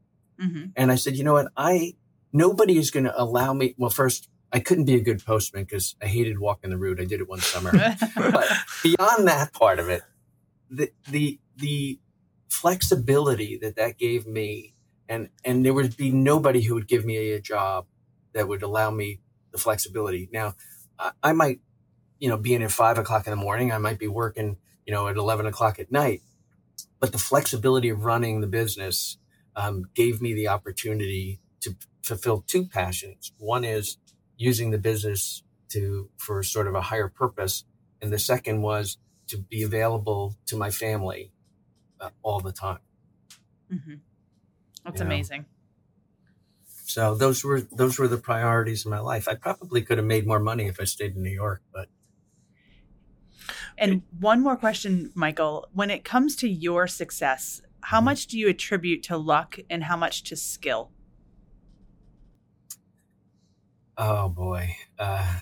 Mm-hmm. 0.41 0.67
And 0.77 0.93
I 0.93 0.95
said, 0.95 1.17
"You 1.17 1.25
know 1.25 1.35
what? 1.35 1.51
I 1.57 1.95
nobody 2.33 2.79
is 2.79 2.93
going 2.93 3.05
to 3.05 3.21
allow 3.21 3.53
me." 3.53 3.75
Well, 3.77 3.91
first, 3.91 4.29
I 4.53 4.61
couldn't 4.61 4.85
be 4.85 4.95
a 4.95 5.01
good 5.01 5.25
postman 5.25 5.65
because 5.65 5.97
I 6.03 6.07
hated 6.07 6.39
walking 6.39 6.71
the 6.71 6.77
route. 6.77 7.01
I 7.01 7.05
did 7.05 7.21
it 7.21 7.29
one 7.29 7.41
summer, 7.41 7.73
but 8.17 8.49
beyond 8.83 9.27
that 9.27 9.53
part 9.53 9.79
of 9.79 9.89
it, 9.89 10.03
the 10.71 10.93
the 11.09 11.39
the 11.57 11.99
flexibility 12.49 13.57
that 13.57 13.77
that 13.77 13.97
gave 13.99 14.27
me 14.27 14.75
and 15.09 15.31
and 15.45 15.65
there 15.65 15.73
would 15.75 15.97
be 15.97 16.11
nobody 16.11 16.63
who 16.63 16.75
would 16.75 16.87
give 16.87 17.05
me 17.05 17.33
a 17.33 17.41
job 17.41 17.87
that 18.35 18.47
would 18.47 18.63
allow 18.63 18.91
me 18.91 19.21
the 19.53 19.59
flexibility. 19.59 20.29
Now 20.33 20.55
i, 20.99 21.13
I 21.23 21.33
might 21.33 21.61
you 22.19 22.29
know 22.29 22.37
being 22.37 22.63
at 22.63 22.71
five 22.71 22.99
o'clock 22.99 23.27
in 23.27 23.31
the 23.31 23.37
morning. 23.37 23.73
I 23.73 23.79
might 23.79 23.99
be 23.99 24.09
working 24.09 24.59
you 24.87 24.93
know 24.93 25.09
at 25.09 25.17
11 25.17 25.47
o'clock 25.47 25.79
at 25.79 25.91
night. 25.91 26.21
But 27.01 27.13
the 27.13 27.19
flexibility 27.19 27.89
of 27.89 28.05
running 28.05 28.41
the 28.41 28.47
business 28.47 29.17
um, 29.57 29.89
gave 29.95 30.23
me 30.23 30.35
the 30.35 30.49
opportunity 30.49 31.41
to 31.61 31.77
fulfill 32.03 32.45
two 32.47 32.67
passions. 32.67 33.33
One 33.39 33.65
is 33.65 33.97
using 34.43 34.71
the 34.71 34.79
business 34.79 35.43
to 35.71 36.11
for 36.17 36.43
sort 36.43 36.67
of 36.67 36.75
a 36.75 36.83
higher 36.83 37.09
purpose 37.09 37.65
and 38.03 38.13
the 38.13 38.19
second 38.19 38.61
was 38.63 38.99
to 39.29 39.39
be 39.39 39.63
available 39.63 40.37
to 40.47 40.57
my 40.57 40.71
family 40.71 41.33
uh, 42.01 42.11
all 42.23 42.41
the 42.41 42.53
time. 42.53 42.81
Mm-hmm. 43.73 43.95
That's 44.85 45.01
you 45.01 45.07
amazing. 45.07 45.41
Know? 45.43 45.47
So 46.85 47.15
those 47.15 47.43
were 47.45 47.61
those 47.61 47.99
were 47.99 48.09
the 48.09 48.19
priorities 48.19 48.85
of 48.85 48.91
my 48.91 48.99
life. 48.99 49.29
I 49.29 49.37
probably 49.37 49.83
could 49.83 49.97
have 49.99 50.07
made 50.07 50.27
more 50.27 50.41
money 50.41 50.67
if 50.67 50.81
I 50.81 50.85
stayed 50.85 51.17
in 51.17 51.23
New 51.23 51.31
York, 51.31 51.63
but. 51.73 51.89
And 53.79 54.03
one 54.21 54.43
more 54.43 54.57
question, 54.57 55.11
Michael. 55.15 55.69
When 55.73 55.91
it 55.91 56.05
comes 56.05 56.37
to 56.37 56.49
your 56.49 56.87
success, 56.87 57.63
how 57.81 57.99
mm-hmm. 57.99 58.07
much 58.07 58.27
do 58.27 58.39
you 58.39 58.49
attribute 58.49 59.03
to 59.05 59.17
luck 59.17 59.59
and 59.71 59.85
how 59.85 59.97
much 59.97 60.25
to 60.25 60.37
skill? 60.37 60.91
Oh 64.05 64.29
boy. 64.29 64.75
Uh, 64.99 65.39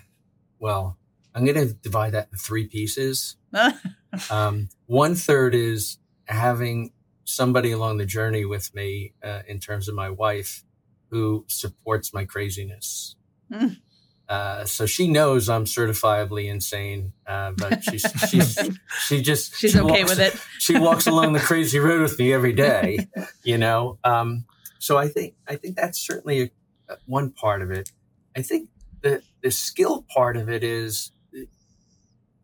well, 0.59 0.99
I'm 1.35 1.47
going 1.47 1.67
to 1.67 1.73
divide 1.73 2.13
that 2.13 2.29
in 2.31 2.37
three 2.37 2.67
pieces. 2.67 3.37
um, 4.31 4.69
one 4.85 5.15
third 5.15 5.55
is 5.55 5.97
having 6.27 6.93
somebody 7.25 7.73
along 7.73 7.97
the 7.97 8.05
journey 8.05 8.45
with 8.45 8.75
me 8.75 9.15
uh, 9.25 9.41
in 9.49 9.61
terms 9.61 9.89
of 9.89 9.95
my 9.95 10.11
wife 10.11 10.63
who 11.09 11.47
supports 11.49 12.13
my 12.13 12.27
craziness. 12.27 13.17
Mm. 13.51 13.79
Uh, 14.29 14.65
so 14.65 14.87
she 14.87 15.09
knows 15.09 15.49
I'm 15.49 15.65
certifiably 15.65 16.49
insane, 16.49 17.15
uh, 17.27 17.51
but 17.51 17.83
she's, 17.83 18.07
she's 18.29 18.57
she 19.09 19.23
just 19.23 19.57
she's 19.57 19.73
she 19.73 19.81
okay 19.81 20.05
walks, 20.05 20.11
with 20.11 20.21
it. 20.21 20.41
she 20.61 20.79
walks 20.79 21.09
along 21.09 21.33
the 21.33 21.41
crazy 21.41 21.81
road 21.81 22.01
with 22.01 22.17
me 22.17 22.33
every 22.33 22.53
day, 22.53 23.09
you 23.43 23.59
know. 23.59 23.99
Um, 24.05 24.45
so 24.79 24.97
I 24.97 25.09
think 25.09 25.35
I 25.49 25.57
think 25.57 25.75
that's 25.75 25.99
certainly 25.99 26.53
a, 26.89 26.97
one 27.07 27.33
part 27.33 27.61
of 27.61 27.73
it. 27.73 27.91
I 28.37 28.43
think 28.43 28.69
the 29.03 29.23
the 29.43 29.51
skill 29.51 30.05
part 30.15 30.37
of 30.37 30.49
it 30.49 30.63
is 30.63 31.13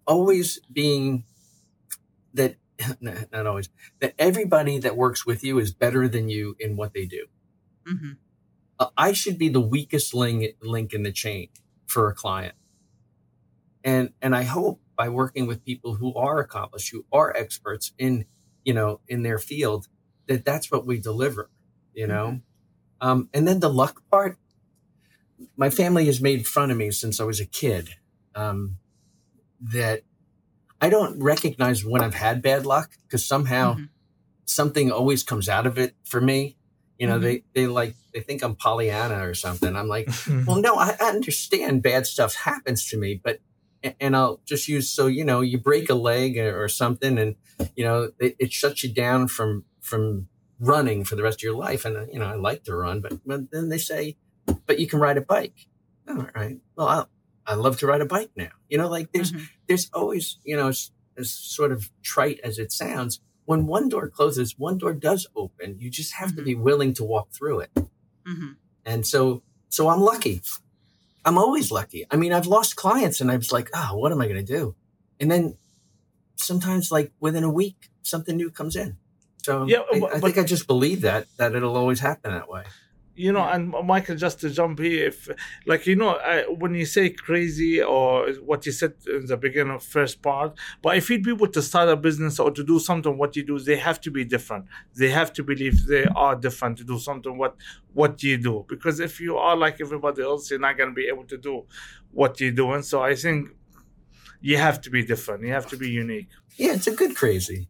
always 0.07 0.61
being 0.73 1.25
that 2.35 2.57
not 3.01 3.47
always 3.47 3.69
that 4.01 4.15
everybody 4.19 4.79
that 4.79 4.97
works 4.97 5.27
with 5.27 5.43
you 5.43 5.59
is 5.59 5.73
better 5.73 6.09
than 6.09 6.29
you 6.29 6.57
in 6.59 6.77
what 6.77 6.93
they 6.93 7.07
do. 7.07 7.27
Mm-hmm. 7.89 8.13
Uh, 8.79 8.89
I 8.97 9.13
should 9.13 9.39
be 9.39 9.49
the 9.49 9.61
weakest 9.61 10.15
link 10.15 10.57
link 10.63 10.93
in 10.93 11.03
the 11.03 11.13
chain 11.13 11.49
for 11.87 12.09
a 12.09 12.15
client, 12.15 12.55
and 13.83 14.13
and 14.21 14.35
I 14.37 14.43
hope 14.43 14.81
by 14.97 15.09
working 15.09 15.47
with 15.47 15.65
people 15.65 15.95
who 15.95 16.15
are 16.15 16.39
accomplished, 16.39 16.91
who 16.93 17.05
are 17.13 17.35
experts 17.35 17.93
in 17.99 18.27
you 18.65 18.75
know 18.75 19.01
in 19.09 19.23
their 19.23 19.39
field, 19.39 19.89
that 20.27 20.45
that's 20.45 20.71
what 20.71 20.87
we 20.87 20.99
deliver. 20.99 21.51
You 21.95 22.07
know, 22.07 22.27
mm-hmm. 22.27 23.09
um, 23.09 23.29
and 23.33 23.49
then 23.49 23.61
the 23.61 23.71
luck 23.71 24.03
part. 24.11 24.39
My 25.57 25.71
family 25.71 26.07
has 26.07 26.21
made 26.21 26.47
fun 26.47 26.71
of 26.71 26.77
me 26.77 26.91
since 26.91 27.21
I 27.21 27.25
was 27.25 27.41
a 27.41 27.47
kid. 27.47 27.97
Um, 28.35 28.77
that 29.61 30.03
I 30.81 30.91
don't 30.91 31.23
recognize 31.23 31.85
when 31.85 32.03
I've 32.03 32.15
had 32.15 32.43
bad 32.43 32.67
luck 32.67 32.91
because 33.07 33.25
somehow 33.25 33.75
mm-hmm. 33.75 33.85
something 34.45 34.91
always 34.93 35.23
comes 35.23 35.49
out 35.49 35.67
of 35.67 35.79
it 35.79 35.95
for 36.05 36.21
me. 36.21 36.57
You 36.99 37.07
know, 37.07 37.15
mm-hmm. 37.15 37.23
they, 37.23 37.45
they 37.55 37.67
like, 37.67 37.95
they 38.13 38.21
think 38.21 38.43
I'm 38.43 38.55
Pollyanna 38.55 39.27
or 39.27 39.35
something. 39.35 39.75
I'm 39.75 39.89
like, 39.89 40.09
well, 40.47 40.61
no, 40.61 40.77
I, 40.77 40.97
I 41.01 41.09
understand 41.09 41.83
bad 41.83 42.07
stuff 42.07 42.35
happens 42.35 42.89
to 42.91 42.99
me, 42.99 43.21
but, 43.23 43.41
and 44.01 44.17
I'll 44.17 44.41
just 44.45 44.69
use, 44.69 44.91
so, 44.91 45.07
you 45.07 45.25
know, 45.25 45.43
you 45.43 45.59
break 45.59 45.91
a 45.91 45.95
leg 45.95 46.39
or 46.39 46.69
something 46.69 47.19
and, 47.19 47.37
you 47.77 47.85
know, 47.85 48.11
it, 48.19 48.37
it 48.39 48.53
shuts 48.53 48.83
you 48.83 48.93
down 48.93 49.29
from, 49.29 49.65
from 49.81 50.29
running 50.59 51.05
for 51.05 51.15
the 51.15 51.23
rest 51.23 51.39
of 51.39 51.43
your 51.43 51.57
life. 51.57 51.85
And, 51.85 52.09
you 52.13 52.19
know, 52.19 52.27
I 52.27 52.35
like 52.35 52.65
to 52.65 52.75
run, 52.75 53.01
but, 53.01 53.21
but 53.25 53.51
then 53.53 53.69
they 53.69 53.79
say, 53.79 54.17
but 54.67 54.79
you 54.79 54.87
can 54.87 55.01
ride 55.01 55.17
a 55.17 55.23
bike. 55.23 55.67
All 56.09 56.29
right. 56.35 56.59
Well, 56.77 56.89
I'll, 56.89 57.09
I 57.47 57.55
love 57.55 57.79
to 57.79 57.87
ride 57.87 58.01
a 58.01 58.07
bike 58.07 58.31
now. 58.37 58.51
You 58.69 58.79
know, 58.79 58.89
like 58.89 59.13
there's, 59.13 59.33
mm-hmm. 59.33 59.45
there's 59.67 59.91
always, 59.93 60.39
you 60.45 60.57
know, 60.57 60.69
as, 60.69 60.91
as, 61.17 61.31
sort 61.31 61.73
of 61.73 61.91
trite 62.03 62.41
as 62.43 62.59
it 62.59 62.73
sounds, 62.73 63.21
when 63.45 63.67
one 63.67 63.89
door 63.89 64.09
closes, 64.09 64.59
one 64.59 64.79
door 64.79 64.93
does 64.93 65.27
open. 65.37 65.77
You 65.79 65.91
just 65.91 66.15
have 66.15 66.31
mm-hmm. 66.31 66.39
to 66.39 66.45
be 66.45 66.55
willing 66.55 66.93
to 66.95 67.05
walk 67.05 67.31
through 67.33 67.61
it. 67.61 67.71
Mm-hmm. 67.75 68.53
And 68.85 69.07
so, 69.07 69.43
so 69.69 69.89
I'm 69.89 70.01
lucky. 70.01 70.43
I'm 71.25 71.39
always 71.39 71.71
lucky. 71.71 72.05
I 72.11 72.17
mean, 72.17 72.33
I've 72.33 72.47
lost 72.47 72.77
clients 72.77 73.21
and 73.21 73.31
I 73.31 73.37
was 73.37 73.53
like, 73.53 73.71
oh, 73.75 73.97
what 73.97 74.13
am 74.13 74.21
I 74.21 74.27
going 74.27 74.45
to 74.45 74.53
do? 74.53 74.75
And 75.21 75.31
then 75.31 75.57
sometimes 76.37 76.91
like 76.91 77.13
within 77.21 77.45
a 77.45 77.51
week, 77.51 77.91
something 78.03 78.37
new 78.37 78.51
comes 78.51 78.77
in. 78.77 78.97
So 79.43 79.67
yeah, 79.67 79.83
I, 79.93 80.03
I 80.15 80.21
think 80.21 80.39
I 80.39 80.43
just 80.43 80.67
believe 80.67 81.03
that, 81.03 81.27
that 81.37 81.55
it'll 81.55 81.77
always 81.77 82.01
happen 82.01 82.33
that 82.33 82.49
way 82.49 82.65
you 83.17 83.33
know, 83.33 83.43
and 83.43 83.71
Michael, 83.85 84.15
just 84.15 84.41
to 84.41 84.51
jump 84.51 84.79
here, 84.79 85.07
if 85.07 85.29
like 85.67 85.87
you 85.87 85.97
know, 85.97 86.11
uh, 86.11 86.43
when 86.45 86.75
you 86.75 86.85
say 86.85 87.09
crazy 87.11 87.83
or 87.83 88.29
what 88.45 88.67
you 88.67 88.73
said 88.73 88.93
in 89.07 89.27
the 89.27 89.37
beginning 89.37 89.75
of 89.75 89.83
first 89.83 90.21
part, 90.23 90.57
but 90.83 90.91
I 90.91 91.01
feel 91.01 91.23
people 91.23 91.49
to 91.49 91.63
start 91.63 91.89
a 91.89 91.97
business 91.97 92.39
or 92.39 92.51
to 92.51 92.63
do 92.63 92.79
something 92.79 93.17
what 93.17 93.35
you 93.35 93.43
do, 93.43 93.59
they 93.59 93.77
have 93.77 94.01
to 94.03 94.11
be 94.11 94.25
different. 94.25 94.67
They 94.95 95.09
have 95.11 95.33
to 95.35 95.43
believe 95.43 95.87
they 95.87 96.05
are 96.05 96.37
different 96.37 96.77
to 96.79 96.85
do 96.85 96.99
something 96.99 97.37
what 97.39 97.57
what 97.95 98.23
you 98.23 98.37
do. 98.37 98.67
Because 98.69 99.01
if 99.01 99.21
you 99.21 99.39
are 99.39 99.57
like 99.57 99.81
everybody 99.81 100.23
else, 100.23 100.51
you're 100.51 100.61
not 100.61 100.77
gonna 100.77 100.93
be 100.93 101.09
able 101.09 101.25
to 101.25 101.39
do 101.39 101.65
what 102.13 102.39
you're 102.41 102.53
doing. 102.53 102.83
So 102.83 103.03
I 103.03 103.15
think 103.15 103.49
you 104.41 104.59
have 104.59 104.81
to 104.83 104.91
be 104.91 105.05
different. 105.05 105.43
You 105.45 105.53
have 105.53 105.67
to 105.69 105.77
be 105.77 105.89
unique. 105.89 106.29
Yeah, 106.57 106.75
it's 106.75 106.87
a 106.87 106.95
good 106.95 107.17
crazy. 107.17 107.69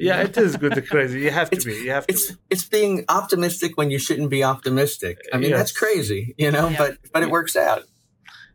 Yeah, 0.00 0.22
it 0.22 0.36
is 0.36 0.56
good 0.56 0.74
to 0.74 0.82
crazy. 0.82 1.20
You 1.20 1.30
have 1.30 1.50
to 1.50 1.60
be. 1.64 1.74
You 1.74 1.90
have 1.90 2.06
to. 2.06 2.12
It's 2.12 2.30
be. 2.30 2.38
it's 2.48 2.64
being 2.64 3.04
optimistic 3.08 3.76
when 3.76 3.90
you 3.90 3.98
shouldn't 3.98 4.30
be 4.30 4.42
optimistic. 4.42 5.18
I 5.32 5.36
mean, 5.36 5.50
yes. 5.50 5.58
that's 5.58 5.72
crazy, 5.72 6.34
you 6.38 6.50
know. 6.50 6.68
Yeah. 6.68 6.78
But 6.78 6.98
but 7.12 7.22
it 7.22 7.30
works 7.30 7.54
out. 7.54 7.84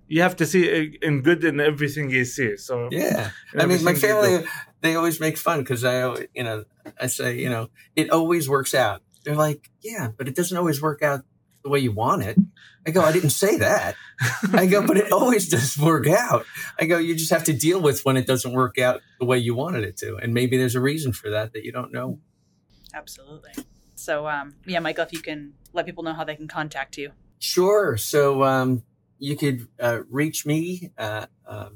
You 0.07 0.21
have 0.21 0.35
to 0.37 0.45
see 0.45 0.69
uh, 0.69 1.07
in 1.07 1.21
good 1.21 1.43
in 1.43 1.59
everything 1.59 2.09
you 2.09 2.25
see. 2.25 2.57
So 2.57 2.89
yeah, 2.91 3.29
I 3.57 3.65
mean, 3.67 3.83
my 3.83 3.93
family 3.93 4.45
they 4.81 4.95
always 4.95 5.19
make 5.19 5.37
fun 5.37 5.59
because 5.59 5.83
I 5.83 6.27
you 6.33 6.43
know 6.43 6.65
I 6.99 7.07
say 7.07 7.37
you 7.37 7.49
know 7.49 7.69
it 7.95 8.09
always 8.09 8.49
works 8.49 8.73
out. 8.73 9.01
They're 9.23 9.35
like, 9.35 9.69
yeah, 9.81 10.09
but 10.17 10.27
it 10.27 10.35
doesn't 10.35 10.57
always 10.57 10.81
work 10.81 11.01
out 11.01 11.25
the 11.65 11.71
way 11.71 11.79
you 11.79 11.91
want 11.91 12.23
it. 12.23 12.37
I 12.87 12.91
go, 12.91 13.01
I 13.01 13.11
didn't 13.11 13.31
say 13.31 13.57
that. 13.57 13.95
I 14.53 14.67
go, 14.67 14.85
but 14.85 14.97
it 14.97 15.11
always 15.11 15.49
does 15.49 15.77
work 15.77 16.07
out. 16.07 16.45
I 16.79 16.85
go, 16.85 16.97
you 16.97 17.15
just 17.15 17.31
have 17.31 17.43
to 17.45 17.53
deal 17.53 17.81
with 17.81 18.05
when 18.05 18.15
it 18.15 18.27
doesn't 18.27 18.53
work 18.53 18.77
out 18.77 19.01
the 19.19 19.25
way 19.25 19.39
you 19.39 19.55
wanted 19.55 19.83
it 19.83 19.97
to. 19.97 20.15
And 20.17 20.33
maybe 20.33 20.57
there's 20.57 20.75
a 20.75 20.79
reason 20.79 21.11
for 21.11 21.31
that 21.31 21.53
that 21.53 21.65
you 21.65 21.71
don't 21.71 21.91
know. 21.91 22.19
Absolutely. 22.93 23.51
So, 23.95 24.27
um, 24.27 24.55
yeah, 24.65 24.79
Michael, 24.79 25.03
if 25.03 25.11
you 25.11 25.19
can 25.19 25.53
let 25.73 25.85
people 25.85 26.03
know 26.03 26.13
how 26.13 26.23
they 26.23 26.35
can 26.35 26.47
contact 26.47 26.97
you. 26.97 27.11
Sure. 27.39 27.97
So, 27.97 28.43
um, 28.43 28.83
you 29.17 29.35
could 29.35 29.67
uh, 29.79 30.01
reach 30.09 30.45
me 30.45 30.91
uh, 30.97 31.25
uh, 31.47 31.69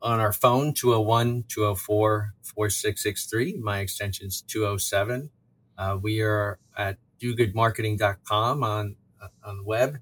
on 0.00 0.20
our 0.20 0.32
phone, 0.32 0.72
201 0.72 1.44
204 1.48 2.34
4663. 2.42 3.58
My 3.58 3.80
extension 3.80 4.28
is 4.28 4.40
207. 4.42 5.30
Uh, 5.76 5.98
we 6.00 6.22
are 6.22 6.58
at 6.76 6.96
dogoodmarketing.com 7.20 8.62
on, 8.64 8.96
on 9.44 9.58
the 9.58 9.64
web 9.64 9.98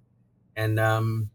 and 0.57 0.78
um, 0.81 1.31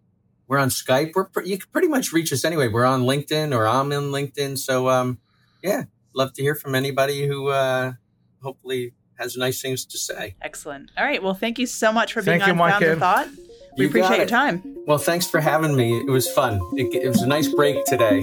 we're 0.48 0.60
on 0.60 0.69
Skype. 0.69 1.13
We're 1.15 1.28
you 1.43 1.58
can 1.58 1.69
pretty 1.72 1.88
much 1.88 2.12
reach 2.12 2.32
us 2.34 2.46
anyway. 2.46 2.67
We're 2.67 2.86
on 2.86 3.04
LinkedIn 3.04 3.56
or 3.56 3.67
I'm 3.67 3.91
in 3.91 4.12
LinkedIn. 4.12 4.58
So 4.58 4.89
um, 4.89 5.17
yeah, 5.63 5.84
love 6.13 6.34
to 6.34 6.41
hear 6.41 6.56
from 6.56 6.76
anybody 6.76 7.26
who 7.26 7.48
uh, 7.48 7.93
hopefully 8.41 8.93
has 9.15 9.38
nice 9.38 9.62
things 9.62 9.86
to 9.86 9.98
say. 9.98 10.36
Excellent. 10.41 10.91
All 10.98 11.06
right. 11.06 11.24
Well, 11.24 11.34
thank 11.34 11.58
you 11.58 11.65
so 11.65 11.91
much 11.91 12.13
for 12.13 12.22
being 12.22 12.39
thank 12.39 12.60
on 12.60 12.69
Founder 12.69 12.96
Thought. 12.98 13.30
We 13.78 13.86
you 13.86 13.89
appreciate 13.89 14.17
your 14.17 14.26
time. 14.28 14.62
Well, 14.86 14.98
thanks 14.98 15.28
for 15.28 15.39
having 15.39 15.76
me. 15.76 15.98
It 15.98 16.10
was 16.10 16.30
fun. 16.30 16.60
It, 16.74 16.93
it 16.93 17.08
was 17.08 17.22
a 17.22 17.28
nice 17.28 17.48
break 17.48 17.84
today. 17.86 18.19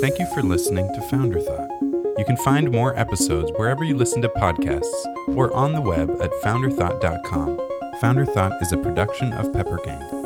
Thank 0.00 0.18
you 0.18 0.26
for 0.34 0.42
listening 0.42 0.86
to 0.94 1.00
Founder 1.10 1.40
Thought. 1.40 1.89
You 2.20 2.26
can 2.26 2.36
find 2.36 2.70
more 2.70 2.94
episodes 2.98 3.50
wherever 3.56 3.82
you 3.82 3.96
listen 3.96 4.20
to 4.20 4.28
podcasts 4.28 4.84
or 5.28 5.50
on 5.56 5.72
the 5.72 5.80
web 5.80 6.10
at 6.20 6.30
founderthought.com. 6.44 7.58
Founder 7.98 8.26
Thought 8.26 8.60
is 8.60 8.72
a 8.72 8.76
production 8.76 9.32
of 9.32 9.50
Pepper 9.54 9.80
Gang. 9.82 10.19